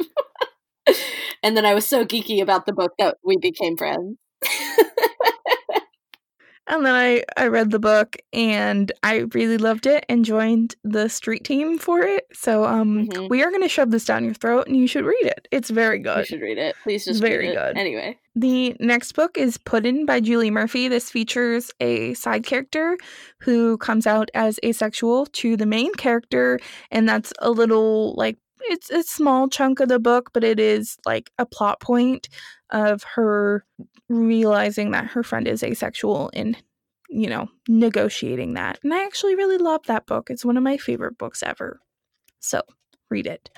and 1.43 1.57
then 1.57 1.65
I 1.67 1.75
was 1.75 1.87
so 1.87 2.05
geeky 2.05 2.43
about 2.43 2.67
the 2.67 2.73
book 2.73 2.93
that 2.99 3.17
we 3.25 3.37
became 3.39 3.77
friends. 3.77 4.17
And 6.67 6.87
then 6.87 6.95
I, 6.95 7.25
I 7.37 7.49
read 7.49 7.73
the 7.73 7.81
book 7.81 8.17
and 8.33 8.93
I 9.03 9.25
really 9.35 9.59
loved 9.59 9.87
it 9.87 10.07
and 10.09 10.25
joined 10.25 10.77
the 10.85 11.09
street 11.09 11.43
team 11.43 11.79
for 11.79 12.01
it. 12.03 12.27
So 12.33 12.65
um 12.65 13.09
Mhm. 13.09 13.29
we 13.29 13.43
are 13.43 13.51
gonna 13.51 13.67
shove 13.69 13.91
this 13.91 14.05
down 14.05 14.25
your 14.25 14.35
throat 14.35 14.69
and 14.69 14.77
you 14.77 14.87
should 14.87 15.05
read 15.05 15.25
it. 15.25 15.49
It's 15.51 15.69
very 15.71 15.99
good. 15.99 16.19
you 16.19 16.25
should 16.27 16.41
read 16.43 16.59
it. 16.59 16.77
Please 16.85 17.07
just 17.07 17.21
Very 17.21 17.49
read 17.49 17.53
it. 17.53 17.55
good. 17.57 17.77
Anyway. 17.77 18.19
The 18.37 18.77
next 18.79 19.13
book 19.13 19.37
is 19.37 19.59
Puddin' 19.59 20.07
by 20.07 20.21
Julie 20.21 20.53
Murphy. 20.53 20.87
This 20.87 21.11
features 21.11 21.73
a 21.81 22.15
side 22.15 22.45
character 22.47 22.97
who 23.41 23.77
comes 23.79 24.07
out 24.07 24.31
as 24.35 24.61
asexual 24.65 25.27
to 25.27 25.57
the 25.57 25.67
main 25.67 25.93
character, 25.95 26.61
and 26.93 27.09
that's 27.09 27.33
a 27.41 27.51
little 27.51 28.15
like 28.17 28.39
it's 28.65 28.91
a 28.91 29.03
small 29.03 29.49
chunk 29.49 29.81
of 29.81 29.89
the 29.89 29.99
book, 29.99 30.31
but 30.33 30.45
it 30.45 30.61
is 30.61 30.97
like 31.07 31.31
a 31.39 31.47
plot 31.47 31.81
point 31.81 32.29
of 32.71 33.03
her 33.03 33.65
realizing 34.09 34.91
that 34.91 35.07
her 35.07 35.23
friend 35.23 35.47
is 35.49 35.63
asexual 35.63 36.31
and 36.35 36.57
you 37.09 37.29
know 37.29 37.49
negotiating 37.69 38.55
that. 38.55 38.79
And 38.83 38.95
I 38.95 39.05
actually 39.05 39.35
really 39.35 39.59
love 39.59 39.83
that 39.87 40.07
book. 40.07 40.31
It's 40.31 40.45
one 40.45 40.57
of 40.57 40.63
my 40.63 40.77
favorite 40.77 41.19
books 41.19 41.43
ever. 41.43 41.81
So 42.41 42.63
read 43.11 43.27
it. 43.27 43.51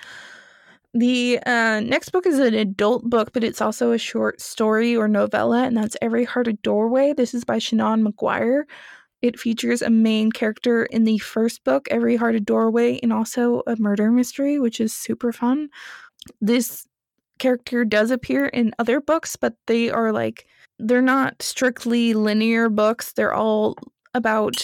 The 0.95 1.39
uh, 1.47 1.81
next 1.81 2.11
book 2.11 2.27
is 2.27 2.39
an 2.39 2.53
adult 2.53 3.09
book, 3.09 3.33
but 3.33 3.43
it's 3.43 3.63
also 3.63 3.93
a 3.93 3.99
short 3.99 4.43
story 4.43 4.95
or 4.95 5.09
novella, 5.09 5.65
and 5.65 5.75
that's 5.75 5.97
Every 6.03 6.25
Heart 6.25 6.49
a 6.49 6.53
Doorway. 6.53 7.15
This 7.15 7.33
is 7.33 7.45
by 7.45 7.57
Seanan 7.57 8.07
McGuire. 8.07 8.65
It 9.23 9.39
features 9.39 9.83
a 9.83 9.91
main 9.91 10.33
character 10.33 10.85
in 10.87 11.05
the 11.05 11.19
first 11.19 11.65
book, 11.65 11.87
Every 11.91 12.17
Heart 12.17 12.35
a 12.35 12.41
Doorway, 12.41 12.99
and 13.03 13.13
also 13.13 13.63
a 13.67 13.77
murder 13.77 14.11
mystery, 14.11 14.59
which 14.59 14.81
is 14.81 14.93
super 14.93 15.33
fun. 15.33 15.69
This 16.41 16.87
character 17.39 17.85
does 17.85 18.11
appear 18.11 18.47
in 18.47 18.75
other 18.79 19.01
books, 19.01 19.37
but 19.37 19.55
they 19.67 19.91
are 19.91 20.13
like, 20.13 20.47
they're 20.79 21.01
not 21.03 21.41
strictly 21.41 22.15
linear 22.15 22.69
books. 22.69 23.13
They're 23.13 23.35
all 23.35 23.77
about 24.15 24.63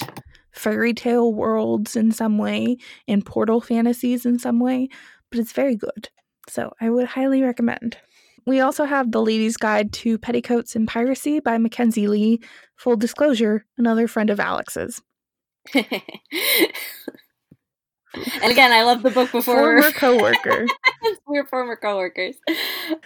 fairy 0.52 0.92
tale 0.92 1.32
worlds 1.32 1.94
in 1.96 2.10
some 2.10 2.38
way 2.38 2.76
and 3.06 3.24
portal 3.24 3.60
fantasies 3.60 4.26
in 4.26 4.38
some 4.38 4.58
way, 4.58 4.88
but 5.30 5.38
it's 5.38 5.52
very 5.52 5.76
good. 5.76 6.08
So 6.48 6.72
I 6.80 6.90
would 6.90 7.06
highly 7.06 7.42
recommend. 7.42 7.96
We 8.48 8.60
also 8.60 8.86
have 8.86 9.12
The 9.12 9.20
Lady's 9.20 9.58
Guide 9.58 9.92
to 9.92 10.16
Petticoats 10.16 10.74
and 10.74 10.88
Piracy 10.88 11.38
by 11.38 11.58
Mackenzi 11.58 12.08
Lee. 12.08 12.40
Full 12.76 12.96
disclosure, 12.96 13.66
another 13.76 14.08
friend 14.08 14.30
of 14.30 14.40
Alex's. 14.40 15.02
and 15.74 15.84
again, 18.42 18.72
I 18.72 18.84
love 18.84 19.02
the 19.02 19.10
book 19.10 19.30
before 19.32 19.54
Former 19.54 19.92
coworker. 19.92 20.66
We're 21.26 21.44
former 21.44 21.76
coworkers. 21.76 22.36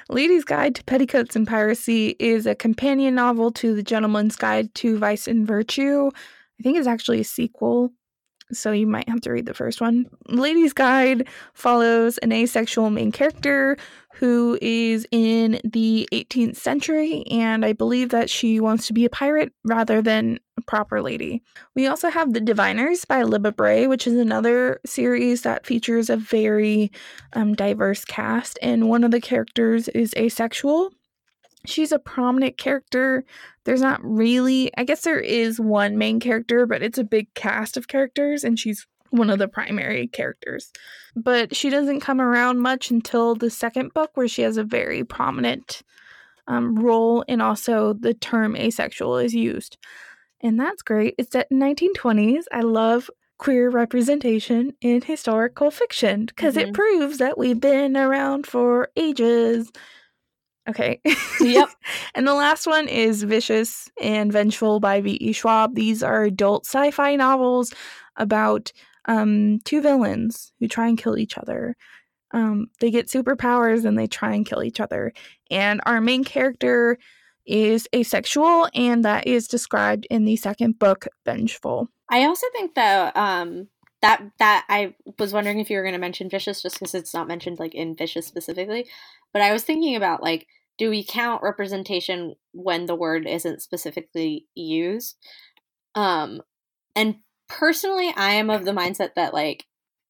Lady's 0.08 0.44
Guide 0.44 0.76
to 0.76 0.84
Petticoats 0.84 1.34
and 1.34 1.44
Piracy 1.44 2.14
is 2.20 2.46
a 2.46 2.54
companion 2.54 3.16
novel 3.16 3.50
to 3.50 3.74
The 3.74 3.82
Gentleman's 3.82 4.36
Guide 4.36 4.72
to 4.76 4.96
Vice 4.96 5.26
and 5.26 5.44
Virtue. 5.44 6.12
I 6.14 6.62
think 6.62 6.78
it's 6.78 6.86
actually 6.86 7.18
a 7.18 7.24
sequel, 7.24 7.92
so 8.52 8.72
you 8.72 8.86
might 8.86 9.08
have 9.08 9.20
to 9.22 9.32
read 9.32 9.46
the 9.46 9.54
first 9.54 9.80
one. 9.80 10.06
Lady's 10.28 10.72
Guide 10.72 11.28
follows 11.54 12.18
an 12.18 12.32
asexual 12.32 12.90
main 12.90 13.12
character 13.12 13.76
who 14.14 14.58
is 14.60 15.06
in 15.10 15.60
the 15.64 16.08
18th 16.12 16.56
century, 16.56 17.24
and 17.30 17.64
I 17.64 17.72
believe 17.72 18.10
that 18.10 18.28
she 18.28 18.60
wants 18.60 18.86
to 18.86 18.92
be 18.92 19.04
a 19.04 19.10
pirate 19.10 19.52
rather 19.64 20.02
than 20.02 20.38
a 20.58 20.62
proper 20.62 21.00
lady. 21.00 21.42
We 21.74 21.86
also 21.86 22.10
have 22.10 22.32
The 22.32 22.40
Diviners 22.40 23.04
by 23.04 23.22
Libba 23.22 23.56
Bray, 23.56 23.86
which 23.86 24.06
is 24.06 24.14
another 24.14 24.80
series 24.84 25.42
that 25.42 25.66
features 25.66 26.10
a 26.10 26.16
very 26.16 26.92
um, 27.32 27.54
diverse 27.54 28.04
cast, 28.04 28.58
and 28.60 28.88
one 28.88 29.02
of 29.02 29.10
the 29.10 29.20
characters 29.20 29.88
is 29.88 30.14
asexual. 30.16 30.92
She's 31.66 31.92
a 31.92 31.98
prominent 31.98 32.56
character. 32.58 33.24
There's 33.64 33.80
not 33.80 34.00
really, 34.02 34.70
I 34.76 34.84
guess 34.84 35.02
there 35.02 35.20
is 35.20 35.60
one 35.60 35.96
main 35.98 36.18
character, 36.20 36.66
but 36.66 36.82
it's 36.82 36.98
a 36.98 37.04
big 37.04 37.32
cast 37.34 37.76
of 37.76 37.88
characters, 37.88 38.42
and 38.44 38.58
she's 38.58 38.86
one 39.10 39.30
of 39.30 39.38
the 39.38 39.48
primary 39.48 40.06
characters. 40.08 40.72
But 41.14 41.54
she 41.54 41.70
doesn't 41.70 42.00
come 42.00 42.20
around 42.20 42.60
much 42.60 42.90
until 42.90 43.34
the 43.34 43.50
second 43.50 43.92
book, 43.94 44.10
where 44.14 44.28
she 44.28 44.42
has 44.42 44.56
a 44.56 44.64
very 44.64 45.04
prominent 45.04 45.82
um, 46.48 46.76
role, 46.76 47.24
and 47.28 47.40
also 47.40 47.92
the 47.92 48.14
term 48.14 48.56
asexual 48.56 49.18
is 49.18 49.34
used. 49.34 49.76
And 50.40 50.58
that's 50.58 50.82
great. 50.82 51.14
It's 51.18 51.30
set 51.30 51.46
in 51.52 51.60
1920s. 51.60 52.44
I 52.50 52.62
love 52.62 53.08
queer 53.38 53.70
representation 53.70 54.72
in 54.80 55.02
historical 55.02 55.70
fiction 55.70 56.26
because 56.26 56.56
it 56.56 56.68
Mhm. 56.70 56.74
proves 56.74 57.18
that 57.18 57.38
we've 57.38 57.60
been 57.60 57.96
around 57.96 58.46
for 58.46 58.88
ages. 58.96 59.70
Okay. 60.68 61.00
Yep. 61.40 61.68
and 62.14 62.26
the 62.26 62.34
last 62.34 62.66
one 62.66 62.88
is 62.88 63.22
Vicious 63.24 63.90
and 64.00 64.32
Vengeful 64.32 64.80
by 64.80 65.00
V.E. 65.00 65.32
Schwab. 65.32 65.74
These 65.74 66.02
are 66.02 66.24
adult 66.24 66.66
sci 66.66 66.90
fi 66.92 67.16
novels 67.16 67.72
about 68.16 68.72
um, 69.06 69.58
two 69.64 69.80
villains 69.80 70.52
who 70.60 70.68
try 70.68 70.88
and 70.88 70.98
kill 70.98 71.18
each 71.18 71.36
other. 71.36 71.76
Um, 72.30 72.68
they 72.80 72.90
get 72.90 73.08
superpowers 73.08 73.84
and 73.84 73.98
they 73.98 74.06
try 74.06 74.34
and 74.34 74.46
kill 74.46 74.62
each 74.62 74.80
other. 74.80 75.12
And 75.50 75.80
our 75.84 76.00
main 76.00 76.24
character 76.24 76.98
is 77.44 77.88
asexual, 77.94 78.68
and 78.74 79.04
that 79.04 79.26
is 79.26 79.48
described 79.48 80.06
in 80.10 80.24
the 80.24 80.36
second 80.36 80.78
book, 80.78 81.08
Vengeful. 81.24 81.88
I 82.08 82.24
also 82.24 82.46
think 82.52 82.74
that 82.74 83.16
um 83.16 83.68
that 84.02 84.22
that 84.38 84.66
I 84.68 84.94
was 85.18 85.32
wondering 85.32 85.60
if 85.60 85.70
you 85.70 85.76
were 85.76 85.82
going 85.82 85.94
to 85.94 85.98
mention 86.00 86.28
vicious 86.28 86.60
just 86.60 86.78
because 86.78 86.94
it's 86.94 87.14
not 87.14 87.28
mentioned 87.28 87.58
like 87.58 87.74
in 87.74 87.96
vicious 87.96 88.26
specifically, 88.26 88.86
but 89.32 89.42
I 89.42 89.52
was 89.52 89.64
thinking 89.64 89.96
about 89.96 90.22
like 90.22 90.46
do 90.78 90.90
we 90.90 91.04
count 91.04 91.42
representation 91.42 92.34
when 92.52 92.86
the 92.86 92.94
word 92.94 93.26
isn't 93.26 93.62
specifically 93.62 94.46
used? 94.54 95.16
Um 95.94 96.42
and 96.96 97.16
personally 97.48 98.12
I 98.16 98.32
am 98.32 98.50
of 98.50 98.64
the 98.64 98.72
mindset 98.72 99.14
that 99.14 99.32
like 99.32 99.66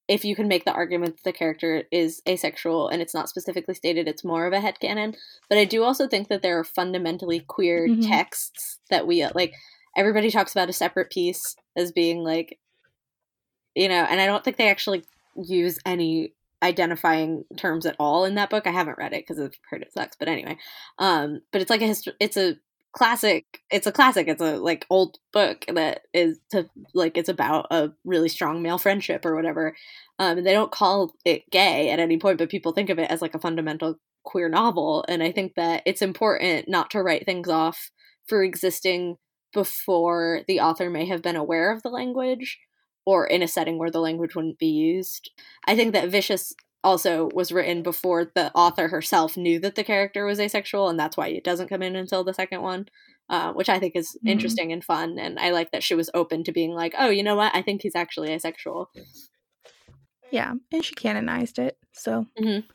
if 0.09 0.25
you 0.25 0.35
can 0.35 0.49
make 0.49 0.65
the 0.65 0.73
argument 0.73 1.17
that 1.17 1.25
the 1.25 1.33
character 1.33 1.85
is 1.93 2.23
asexual 2.29 2.89
and 2.89 3.01
it's 3.01 3.15
not 3.15 3.29
specifically 3.29 3.75
stated, 3.75 4.09
it's 4.09 4.25
more 4.25 4.47
of 4.47 4.53
a 4.53 4.61
head 4.61 4.77
headcanon. 4.81 5.17
But 5.49 5.59
I 5.59 5.65
do 5.65 5.85
also 5.85 6.09
think 6.09 6.29
that 6.29 6.43
there 6.43 6.59
are 6.59 6.65
fundamentally 6.65 7.41
queer 7.41 7.89
mm-hmm. 7.89 8.03
texts 8.03 8.79
that 8.91 9.07
we 9.07 9.25
like. 9.35 9.55
Everybody 9.97 10.31
talks 10.31 10.53
about 10.53 10.71
a 10.71 10.73
Separate 10.73 11.11
Peace 11.11 11.55
as 11.77 11.93
being 11.93 12.25
like, 12.25 12.59
you 13.75 13.89
know, 13.89 14.07
and 14.09 14.21
I 14.21 14.27
don't 14.27 14.45
think 14.45 14.57
they 14.57 14.71
actually 14.71 15.05
use 15.37 15.79
any 15.87 16.35
identifying 16.63 17.45
terms 17.57 17.87
at 17.87 17.97
all 17.99 18.25
in 18.25 18.37
that 18.37 18.51
book. 18.51 18.67
I 18.67 18.71
haven't 18.71 18.99
read 18.99 19.13
it 19.13 19.27
because 19.27 19.41
I've 19.41 19.59
heard 19.69 19.83
it 19.83 19.93
sucks, 19.93 20.17
but 20.17 20.29
anyway, 20.29 20.57
um, 20.99 21.41
but 21.51 21.61
it's 21.61 21.71
like 21.71 21.83
a 21.83 21.87
hist- 21.87 22.09
it's 22.21 22.37
a 22.37 22.57
classic 22.93 23.63
it's 23.71 23.87
a 23.87 23.93
classic 23.93 24.29
it's 24.29 24.43
a 24.43 24.59
like 24.59 24.87
old 24.91 25.19
book 25.33 25.65
that 25.67 26.03
is 26.13 26.39
to 26.51 26.69
like 26.93 27.17
it's 27.17 27.31
about 27.31 27.67
a 27.71 27.91
really 28.05 28.29
strong 28.29 28.63
male 28.63 28.79
friendship 28.79 29.25
or 29.25 29.35
whatever. 29.35 29.75
Um 30.19 30.39
and 30.39 30.47
they 30.47 30.53
don't 30.53 30.71
call 30.71 31.15
it 31.25 31.49
gay 31.51 31.91
at 31.91 31.99
any 31.99 32.19
point 32.19 32.39
but 32.39 32.51
people 32.51 32.73
think 32.73 32.91
of 32.91 32.99
it 32.99 33.11
as 33.11 33.23
like 33.23 33.35
a 33.35 33.39
fundamental 33.39 33.99
queer 34.25 34.49
novel. 34.49 35.05
And 35.09 35.23
i 35.23 35.33
think 35.33 35.55
that 35.55 35.83
it's 35.87 36.03
important 36.03 36.69
not 36.69 36.91
to 36.91 37.03
write 37.03 37.25
things 37.25 37.49
off 37.49 37.91
for 38.27 38.45
existing 38.45 39.17
before 39.55 40.43
the 40.47 40.61
author 40.61 40.91
may 40.91 41.07
have 41.07 41.23
been 41.23 41.37
aware 41.37 41.73
of 41.73 41.83
the 41.83 41.89
language 41.89 42.59
or 43.05 43.27
in 43.27 43.43
a 43.43 43.49
setting 43.49 43.79
where 43.79 43.91
the 43.91 44.01
language 44.01 44.35
wouldn't 44.35 44.59
be 44.59 44.67
used 44.67 45.31
i 45.67 45.75
think 45.77 45.93
that 45.93 46.09
vicious 46.09 46.55
also 46.85 47.29
was 47.33 47.53
written 47.53 47.83
before 47.83 48.25
the 48.35 48.53
author 48.55 48.89
herself 48.89 49.37
knew 49.37 49.59
that 49.61 49.75
the 49.75 49.85
character 49.85 50.25
was 50.25 50.41
asexual, 50.41 50.89
and 50.89 50.99
that's 50.99 51.17
why 51.17 51.29
it 51.29 51.45
doesn't 51.45 51.69
come 51.69 51.83
in 51.83 51.97
until 51.97 52.25
the 52.25 52.35
second 52.35 52.63
one, 52.63 52.89
uh, 53.29 53.53
which 53.53 53.69
I 53.69 53.79
think 53.79 53.95
is 53.97 54.11
mm-hmm. 54.11 54.29
interesting 54.29 54.73
and 54.73 54.85
fun. 54.85 55.19
And 55.19 55.39
I 55.39 55.51
like 55.51 55.71
that 55.73 55.83
she 55.83 55.95
was 55.95 56.11
open 56.15 56.45
to 56.45 56.53
being 56.53 56.73
like, 56.73 56.95
oh, 56.99 57.11
you 57.11 57.23
know 57.23 57.37
what? 57.37 57.55
I 57.55 57.63
think 57.63 57.83
he's 57.83 57.95
actually 57.95 58.33
asexual. 58.33 58.91
Yeah, 60.31 60.55
and 60.73 60.85
she 60.85 60.95
canonized 60.95 61.59
it. 61.59 61.77
So 61.93 62.27
mm-hmm. 62.41 62.67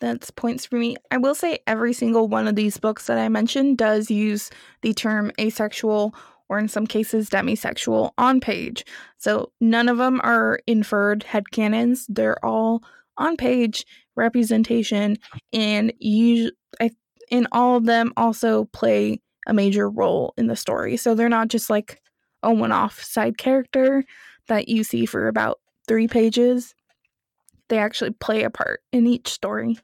that's 0.00 0.30
points 0.30 0.66
for 0.66 0.76
me. 0.76 0.96
I 1.10 1.16
will 1.16 1.34
say 1.34 1.60
every 1.66 1.92
single 1.92 2.28
one 2.28 2.46
of 2.46 2.56
these 2.56 2.78
books 2.78 3.06
that 3.06 3.18
I 3.18 3.28
mentioned 3.28 3.78
does 3.78 4.10
use 4.10 4.50
the 4.82 4.94
term 4.94 5.32
asexual 5.40 6.14
or 6.48 6.58
in 6.58 6.68
some 6.68 6.86
cases 6.86 7.28
demisexual 7.28 8.12
on 8.18 8.40
page. 8.40 8.84
So 9.18 9.52
none 9.60 9.88
of 9.88 9.98
them 9.98 10.20
are 10.22 10.60
inferred 10.66 11.24
headcanons. 11.24 12.04
They're 12.08 12.42
all 12.44 12.82
on 13.16 13.36
page 13.36 13.84
representation 14.16 15.16
and 15.52 15.92
you 15.98 16.52
I, 16.80 16.90
in 17.30 17.46
all 17.52 17.76
of 17.76 17.84
them 17.84 18.12
also 18.16 18.64
play 18.66 19.20
a 19.46 19.54
major 19.54 19.88
role 19.88 20.34
in 20.36 20.46
the 20.46 20.56
story. 20.56 20.96
So 20.96 21.14
they're 21.14 21.28
not 21.28 21.48
just 21.48 21.70
like 21.70 22.00
a 22.42 22.52
one-off 22.52 23.02
side 23.02 23.38
character 23.38 24.04
that 24.46 24.68
you 24.68 24.84
see 24.84 25.06
for 25.06 25.28
about 25.28 25.58
three 25.86 26.08
pages. 26.08 26.74
They 27.68 27.78
actually 27.78 28.10
play 28.10 28.44
a 28.44 28.50
part 28.50 28.80
in 28.92 29.06
each 29.06 29.28
story. 29.28 29.78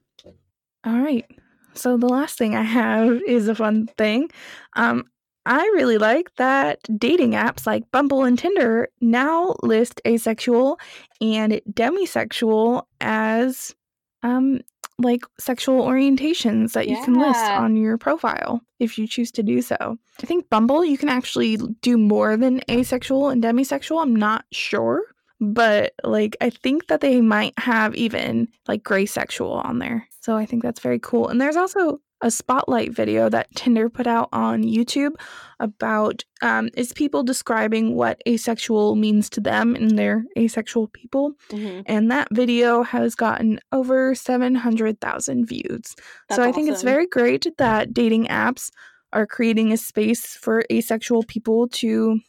All 0.85 0.99
right. 0.99 1.27
So 1.75 1.97
the 1.97 2.09
last 2.09 2.39
thing 2.39 2.55
i 2.55 2.63
have 2.63 3.21
is 3.27 3.49
a 3.49 3.55
fun 3.55 3.89
thing. 3.99 4.29
Um, 4.77 5.05
I 5.47 5.63
really 5.75 5.99
like 5.99 6.35
that 6.37 6.81
dating 6.99 7.33
apps 7.33 7.67
like 7.67 7.91
Bumble 7.91 8.25
and 8.25 8.39
Tinder 8.39 8.89
now 9.01 9.57
list 9.63 10.01
asexual 10.07 10.79
and 11.21 11.61
demisexual 11.71 12.85
as 13.01 13.75
um 14.23 14.61
like 14.99 15.23
sexual 15.39 15.83
orientations 15.83 16.73
that 16.73 16.87
yeah. 16.87 16.97
you 16.97 17.05
can 17.05 17.15
list 17.15 17.45
on 17.45 17.77
your 17.77 17.99
profile 17.99 18.61
if 18.79 18.97
you 18.97 19.09
choose 19.09 19.33
to 19.33 19.43
do 19.43 19.61
so. 19.61 19.99
I 20.23 20.27
think 20.27 20.49
Bumble 20.49 20.85
you 20.85 20.97
can 20.97 21.09
actually 21.09 21.57
do 21.83 21.99
more 21.99 22.37
than 22.37 22.61
asexual 22.71 23.29
and 23.29 23.43
demisexual. 23.43 24.01
I'm 24.01 24.15
not 24.15 24.45
sure, 24.53 25.03
but 25.41 25.95
like 26.05 26.37
I 26.41 26.51
think 26.51 26.87
that 26.87 27.01
they 27.01 27.21
might 27.21 27.59
have 27.59 27.95
even 27.97 28.49
like 28.69 28.83
gray 28.83 29.07
sexual 29.07 29.53
on 29.53 29.79
there. 29.79 30.07
So 30.21 30.37
I 30.37 30.47
think 30.47 30.63
that's 30.63 30.81
very 30.81 31.01
cool. 31.01 31.29
And 31.29 31.41
there's 31.41 31.57
also 31.57 32.01
a 32.25 32.31
spotlight 32.31 32.91
video 32.91 33.29
that 33.29 33.55
Tinder 33.55 33.91
put 33.91 34.07
out 34.07 34.31
on 34.33 34.63
YouTube 34.65 35.13
about 35.61 36.25
um, 36.41 36.71
is 36.75 36.91
people 36.95 37.23
describing 37.23 37.95
what 37.95 38.23
asexual 38.27 38.97
means 38.97 39.29
to 39.29 39.43
them 39.43 39.77
and 39.77 39.99
their 39.99 40.25
asexual 40.39 40.89
people. 40.89 41.35
Mm-hmm. 41.51 41.83
And 41.85 42.11
that 42.11 42.29
video 42.33 42.83
has 42.83 43.15
gotten 43.15 43.61
over 43.73 44.15
700,000 44.15 45.45
views. 45.45 45.95
That's 46.29 46.37
so 46.37 46.43
I 46.43 46.51
think 46.51 46.71
it's 46.71 46.83
very 46.83 47.07
great 47.07 47.47
that 47.59 47.93
dating 47.93 48.29
apps 48.29 48.71
are 49.13 49.27
creating 49.27 49.71
a 49.73 49.77
space 49.77 50.35
for 50.35 50.65
asexual 50.73 51.25
people 51.25 51.69
to 51.69 52.21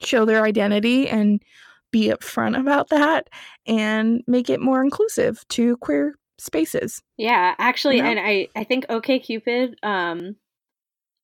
show 0.00 0.24
their 0.24 0.44
identity 0.44 1.08
and 1.08 1.42
be 1.90 2.08
upfront 2.08 2.56
about 2.58 2.88
that 2.90 3.28
and 3.66 4.22
make 4.28 4.48
it 4.48 4.60
more 4.60 4.80
inclusive 4.84 5.46
to 5.48 5.76
queer 5.78 6.14
spaces. 6.40 7.02
Yeah, 7.16 7.54
actually, 7.58 7.96
you 7.96 8.02
know? 8.02 8.10
and 8.10 8.20
I 8.20 8.48
I 8.56 8.64
think 8.64 8.86
OKCupid 8.86 9.74
um 9.82 10.36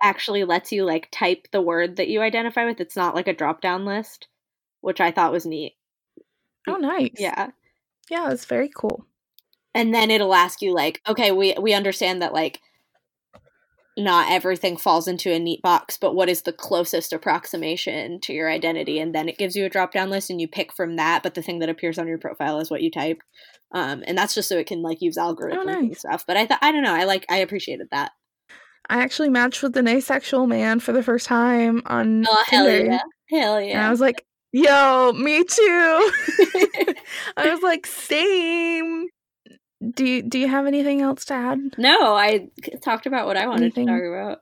actually 0.02 0.44
lets 0.44 0.72
you 0.72 0.85
like 0.85 1.09
type 1.11 1.48
the 1.52 1.61
word 1.61 1.96
that 1.96 2.09
you 2.09 2.20
identify 2.20 2.64
with. 2.64 2.81
It's 2.81 2.96
not 2.96 3.14
like 3.14 3.29
a 3.29 3.35
drop 3.35 3.61
down 3.61 3.85
list, 3.85 4.29
which 4.81 5.00
I 5.00 5.11
thought 5.11 5.33
was 5.33 5.46
neat. 5.46 5.74
Oh, 6.68 6.76
nice. 6.76 7.11
Yeah. 7.18 7.50
Yeah, 8.11 8.31
it's 8.31 8.44
very 8.44 8.70
cool. 8.74 9.07
And 9.74 9.94
then 9.94 10.11
it'll 10.11 10.35
ask 10.35 10.62
you 10.62 10.74
like, 10.74 11.00
okay, 11.07 11.33
we 11.33 11.55
we 11.61 11.74
understand 11.74 12.22
that 12.22 12.33
like 12.33 12.61
not 13.96 14.30
everything 14.30 14.76
falls 14.76 15.09
into 15.09 15.32
a 15.32 15.38
neat 15.38 15.62
box, 15.62 15.96
but 15.96 16.14
what 16.14 16.28
is 16.28 16.42
the 16.42 16.52
closest 16.52 17.12
approximation 17.12 18.20
to 18.20 18.35
your 18.35 18.50
identity? 18.50 18.98
And 18.98 19.14
then 19.14 19.28
it 19.28 19.38
gives 19.38 19.56
you 19.56 19.64
a 19.64 19.70
drop 19.70 19.92
down 19.92 20.11
list 20.11 20.28
and 20.28 20.40
you 20.40 20.48
pick 20.48 20.72
from 20.74 20.96
that, 20.96 21.22
but 21.22 21.35
the 21.35 21.42
thing 21.42 21.61
that 21.61 21.70
appears 21.70 21.98
on 21.98 22.06
your 22.06 22.18
profile 22.18 22.61
is 22.61 22.70
what 22.70 22.82
you 22.82 22.90
type. 22.90 23.22
Um, 23.72 24.04
and 24.06 24.16
that's 24.16 24.35
just 24.35 24.48
so 24.48 24.59
it 24.59 24.66
can 24.66 24.82
like 24.82 25.00
use 25.00 25.16
algorithms 25.16 25.59
oh, 25.59 25.64
nice. 25.64 25.78
and 25.78 25.96
stuff. 25.96 26.24
But 26.26 26.37
I 26.37 26.46
thought 26.46 26.59
I 26.61 26.72
don't 26.72 26.82
know, 26.82 26.94
I 26.94 27.04
like 27.04 27.24
I 27.30 27.38
appreciated 27.38 27.88
that. 27.90 28.12
I 28.88 29.02
actually 29.02 29.30
matched 29.30 29.62
with 29.62 29.76
an 29.76 29.88
asexual 29.88 30.46
man 30.46 30.78
for 30.78 30.92
the 30.92 31.02
first 31.02 31.26
time 31.26 31.82
on 31.87 32.24
Oh 32.28 32.44
hell 32.48 32.66
Tinder. 32.66 32.92
yeah. 32.92 33.00
Hell 33.30 33.61
yeah. 33.61 33.78
And 33.78 33.80
I 33.80 33.90
was 33.90 34.00
like, 34.00 34.24
yo, 34.52 35.12
me 35.12 35.42
too. 35.42 36.12
I 37.37 37.50
was 37.50 37.62
like, 37.62 37.87
same 37.87 39.06
do 39.90 40.05
you 40.05 40.22
do 40.22 40.38
you 40.38 40.49
have 40.49 40.66
anything 40.66 41.01
else 41.01 41.25
to 41.27 41.35
add? 41.35 41.59
No, 41.79 42.14
I 42.14 42.49
talked 42.83 43.07
about 43.07 43.27
what 43.27 43.37
I 43.37 43.46
wanted 43.46 43.62
anything? 43.62 43.87
to 43.87 43.92
talk 43.92 44.03
about. 44.03 44.38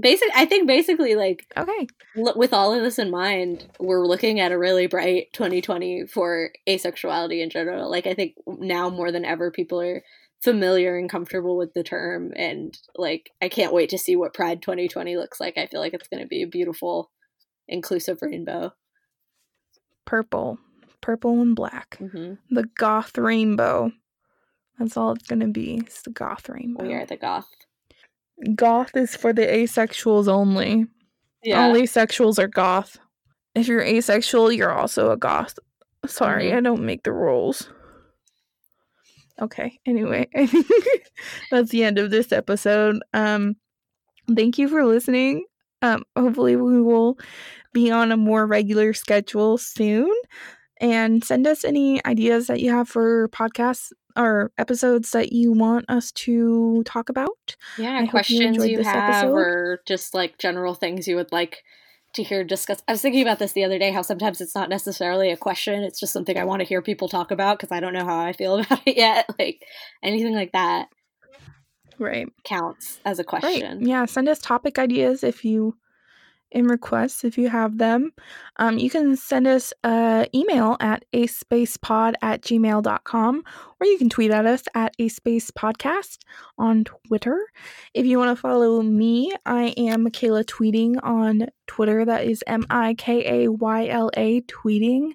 Basic, 0.00 0.28
I 0.34 0.46
think 0.46 0.66
basically 0.66 1.14
like 1.14 1.46
okay. 1.56 1.86
L- 2.16 2.34
with 2.36 2.52
all 2.52 2.74
of 2.74 2.82
this 2.82 2.98
in 2.98 3.10
mind, 3.10 3.66
we're 3.78 4.06
looking 4.06 4.40
at 4.40 4.52
a 4.52 4.58
really 4.58 4.86
bright 4.86 5.32
2020 5.32 6.06
for 6.06 6.50
asexuality 6.68 7.42
in 7.42 7.50
general. 7.50 7.90
Like 7.90 8.06
I 8.06 8.14
think 8.14 8.34
now 8.46 8.90
more 8.90 9.12
than 9.12 9.24
ever, 9.24 9.50
people 9.50 9.80
are 9.80 10.02
familiar 10.42 10.96
and 10.96 11.08
comfortable 11.08 11.56
with 11.56 11.72
the 11.74 11.84
term, 11.84 12.32
and 12.36 12.76
like 12.96 13.30
I 13.40 13.48
can't 13.48 13.72
wait 13.72 13.90
to 13.90 13.98
see 13.98 14.16
what 14.16 14.34
Pride 14.34 14.62
2020 14.62 15.16
looks 15.16 15.38
like. 15.38 15.56
I 15.56 15.66
feel 15.66 15.80
like 15.80 15.94
it's 15.94 16.08
going 16.08 16.22
to 16.22 16.28
be 16.28 16.42
a 16.42 16.48
beautiful, 16.48 17.10
inclusive 17.68 18.18
rainbow. 18.22 18.72
Purple, 20.04 20.58
purple 21.00 21.40
and 21.40 21.54
black, 21.54 21.98
mm-hmm. 22.00 22.34
the 22.50 22.68
goth 22.76 23.16
rainbow. 23.16 23.92
That's 24.78 24.96
all 24.96 25.12
it's 25.12 25.26
gonna 25.26 25.48
be. 25.48 25.76
It's 25.76 26.02
the 26.02 26.10
goth 26.10 26.48
rainbow. 26.48 26.84
We 26.84 26.94
are 26.94 27.06
the 27.06 27.16
goth. 27.16 27.48
Goth 28.54 28.96
is 28.96 29.14
for 29.14 29.32
the 29.32 29.42
asexuals 29.42 30.28
only. 30.28 30.86
Yeah. 31.42 31.64
All 31.64 31.74
asexuals 31.74 32.38
are 32.38 32.48
goth. 32.48 32.98
If 33.54 33.68
you're 33.68 33.82
asexual, 33.82 34.52
you're 34.52 34.72
also 34.72 35.10
a 35.10 35.16
goth. 35.16 35.58
Sorry, 36.06 36.46
mm-hmm. 36.46 36.56
I 36.58 36.60
don't 36.60 36.84
make 36.84 37.04
the 37.04 37.12
rules. 37.12 37.68
Okay, 39.40 39.78
anyway, 39.86 40.28
I 40.34 40.46
think 40.46 41.10
that's 41.50 41.70
the 41.70 41.84
end 41.84 41.98
of 41.98 42.10
this 42.10 42.32
episode. 42.32 43.00
Um 43.12 43.56
thank 44.34 44.58
you 44.58 44.68
for 44.68 44.84
listening. 44.84 45.44
Um 45.82 46.04
hopefully 46.16 46.56
we 46.56 46.80
will 46.80 47.18
be 47.72 47.90
on 47.90 48.12
a 48.12 48.16
more 48.16 48.46
regular 48.46 48.92
schedule 48.92 49.58
soon 49.58 50.12
and 50.80 51.24
send 51.24 51.46
us 51.46 51.64
any 51.64 52.04
ideas 52.04 52.48
that 52.48 52.60
you 52.60 52.70
have 52.70 52.88
for 52.88 53.28
podcasts 53.28 53.92
or 54.16 54.52
episodes 54.58 55.10
that 55.12 55.32
you 55.32 55.52
want 55.52 55.84
us 55.88 56.12
to 56.12 56.82
talk 56.84 57.08
about. 57.08 57.56
Yeah, 57.78 58.00
I 58.02 58.06
questions 58.06 58.56
you, 58.58 58.78
you 58.78 58.82
have 58.82 59.24
episode. 59.24 59.32
or 59.32 59.80
just 59.86 60.14
like 60.14 60.38
general 60.38 60.74
things 60.74 61.08
you 61.08 61.16
would 61.16 61.32
like 61.32 61.62
to 62.14 62.22
hear 62.22 62.44
discussed. 62.44 62.84
I 62.86 62.92
was 62.92 63.02
thinking 63.02 63.22
about 63.22 63.38
this 63.38 63.52
the 63.52 63.64
other 63.64 63.78
day 63.78 63.90
how 63.90 64.02
sometimes 64.02 64.40
it's 64.40 64.54
not 64.54 64.68
necessarily 64.68 65.30
a 65.30 65.36
question, 65.36 65.82
it's 65.82 66.00
just 66.00 66.12
something 66.12 66.36
I 66.36 66.44
want 66.44 66.60
to 66.60 66.66
hear 66.66 66.82
people 66.82 67.08
talk 67.08 67.30
about 67.30 67.58
because 67.58 67.72
I 67.72 67.80
don't 67.80 67.94
know 67.94 68.04
how 68.04 68.20
I 68.20 68.32
feel 68.32 68.58
about 68.60 68.82
it 68.86 68.96
yet. 68.96 69.28
Like 69.38 69.62
anything 70.02 70.34
like 70.34 70.52
that. 70.52 70.88
Right. 71.98 72.26
Counts 72.44 73.00
as 73.04 73.18
a 73.18 73.24
question. 73.24 73.78
Right. 73.78 73.86
Yeah, 73.86 74.04
send 74.06 74.28
us 74.28 74.38
topic 74.38 74.78
ideas 74.78 75.22
if 75.22 75.44
you 75.44 75.76
in 76.52 76.66
requests 76.66 77.24
if 77.24 77.36
you 77.36 77.48
have 77.48 77.78
them. 77.78 78.12
Um, 78.56 78.78
you 78.78 78.90
can 78.90 79.16
send 79.16 79.46
us 79.46 79.72
an 79.82 80.26
email 80.34 80.76
at 80.80 81.04
aspacepod 81.12 82.14
at 82.22 82.42
gmail.com 82.42 83.42
or 83.80 83.86
you 83.86 83.98
can 83.98 84.08
tweet 84.08 84.30
at 84.30 84.46
us 84.46 84.62
at 84.74 84.96
aspacepodcast 84.98 86.18
on 86.58 86.84
Twitter. 86.84 87.38
If 87.94 88.06
you 88.06 88.18
want 88.18 88.36
to 88.36 88.40
follow 88.40 88.82
me, 88.82 89.32
I 89.44 89.74
am 89.76 90.06
Mikayla 90.06 90.44
Tweeting 90.44 91.02
on 91.02 91.48
Twitter. 91.66 92.04
That 92.04 92.24
is 92.24 92.44
M 92.46 92.66
I 92.70 92.94
K 92.94 93.44
A 93.44 93.50
Y 93.50 93.88
L 93.88 94.10
A 94.16 94.42
Tweeting. 94.42 95.12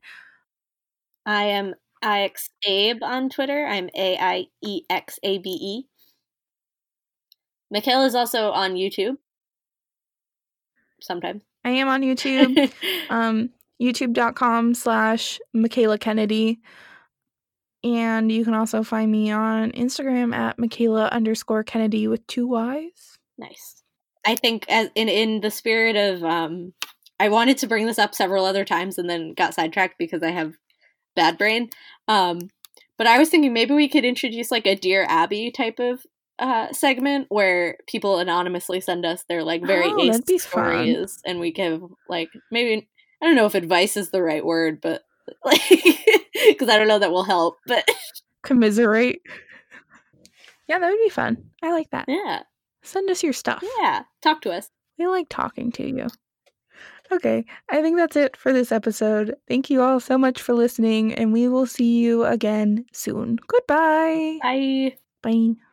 I 1.26 1.44
am 1.44 1.76
Abe 2.04 3.04
on 3.04 3.30
Twitter. 3.30 3.66
I'm 3.66 3.90
A 3.96 4.18
I 4.18 4.46
E 4.64 4.82
X 4.90 5.20
A 5.24 5.40
B 5.40 5.50
E. 5.50 5.88
Mikayla 7.74 8.06
is 8.06 8.16
also 8.16 8.52
on 8.52 8.76
YouTube. 8.76 9.18
Sometimes. 11.02 11.44
I 11.64 11.72
am 11.72 11.88
on 11.88 12.02
YouTube. 12.02 12.72
um, 13.10 13.50
youtube.com 13.82 14.74
slash 14.74 15.40
Mikayla 15.56 16.00
Kennedy. 16.00 16.60
And 17.84 18.32
you 18.32 18.44
can 18.44 18.54
also 18.54 18.84
find 18.84 19.12
me 19.12 19.32
on 19.32 19.72
Instagram 19.72 20.36
at 20.36 20.58
Mikayla 20.58 21.12
underscore 21.12 21.64
Kennedy 21.64 22.08
with 22.08 22.26
two 22.28 22.48
Y's. 22.48 23.18
Nice. 23.38 23.84
I 24.26 24.36
think 24.36 24.66
as 24.68 24.90
in 24.96 25.08
in 25.08 25.42
the 25.42 25.52
spirit 25.52 25.96
of 25.96 26.24
um 26.24 26.74
I 27.20 27.30
wanted 27.30 27.58
to 27.60 27.68
bring 27.68 27.86
this 27.86 28.00
up 28.00 28.14
several 28.14 28.46
other 28.46 28.66
times 28.66 28.98
and 28.98 29.10
then 29.10 29.34
got 29.34 29.54
sidetracked 29.54 29.98
because 29.98 30.24
I 30.24 30.32
have 30.32 30.56
bad 31.16 31.38
brain. 31.38 31.70
Um 32.08 32.50
but 32.98 33.08
I 33.08 33.20
was 33.20 33.30
thinking 33.30 33.54
maybe 33.54 33.74
we 33.74 33.88
could 33.88 34.06
introduce 34.06 34.52
like 34.52 34.66
a 34.66 34.76
Dear 34.76 35.06
Abby 35.08 35.52
type 35.52 35.80
of 35.80 36.06
uh, 36.40 36.72
segment 36.72 37.28
where 37.30 37.78
people 37.88 38.20
anonymously 38.20 38.80
send 38.82 39.06
us 39.06 39.24
their 39.28 39.44
like 39.44 39.66
very 39.66 39.86
Oh, 39.88 40.02
ace 40.30 40.44
stories, 40.44 40.98
fun. 41.16 41.32
and 41.32 41.40
we 41.40 41.52
give 41.52 41.82
like 42.08 42.30
maybe 42.52 42.88
I 43.22 43.26
don't 43.26 43.36
know 43.36 43.46
if 43.48 43.56
advice 43.56 43.98
is 43.98 44.12
the 44.12 44.22
right 44.22 44.46
word, 44.46 44.80
but 44.82 45.04
like 45.46 45.62
because 46.48 46.70
I 46.70 46.78
don't 46.78 46.88
know 46.88 47.00
that 47.00 47.12
will 47.12 47.24
help. 47.24 47.58
But 47.66 47.88
Commiserate. 48.44 49.22
Yeah, 50.68 50.80
that 50.80 50.90
would 50.90 51.00
be 51.04 51.10
fun. 51.10 51.38
I 51.64 51.72
like 51.72 51.90
that. 51.92 52.06
yeah, 52.08 52.44
Send 52.84 53.10
us 53.10 53.24
your 53.24 53.34
stuff. 53.34 53.64
yeah, 53.80 54.04
talk 54.22 54.42
to 54.42 54.52
us. 54.52 54.70
We 55.00 55.08
like 55.08 55.28
talking 55.30 55.72
to 55.74 55.88
you. 55.88 56.08
Okay, 57.12 57.46
I 57.70 57.82
think 57.82 57.96
that's 57.98 58.18
it 58.18 58.36
for 58.36 58.52
this 58.52 58.72
episode. 58.72 59.36
Thank 59.48 59.70
you 59.70 59.82
all 59.82 60.00
so 60.02 60.18
much 60.18 60.42
for 60.42 60.54
listening, 60.54 61.14
and 61.14 61.32
we 61.32 61.48
will 61.48 61.66
see 61.66 62.00
you 62.00 62.26
again 62.26 62.86
soon. 62.92 63.38
Goodbye. 63.48 64.40
Bye. 64.44 64.98
Bye. 65.24 65.67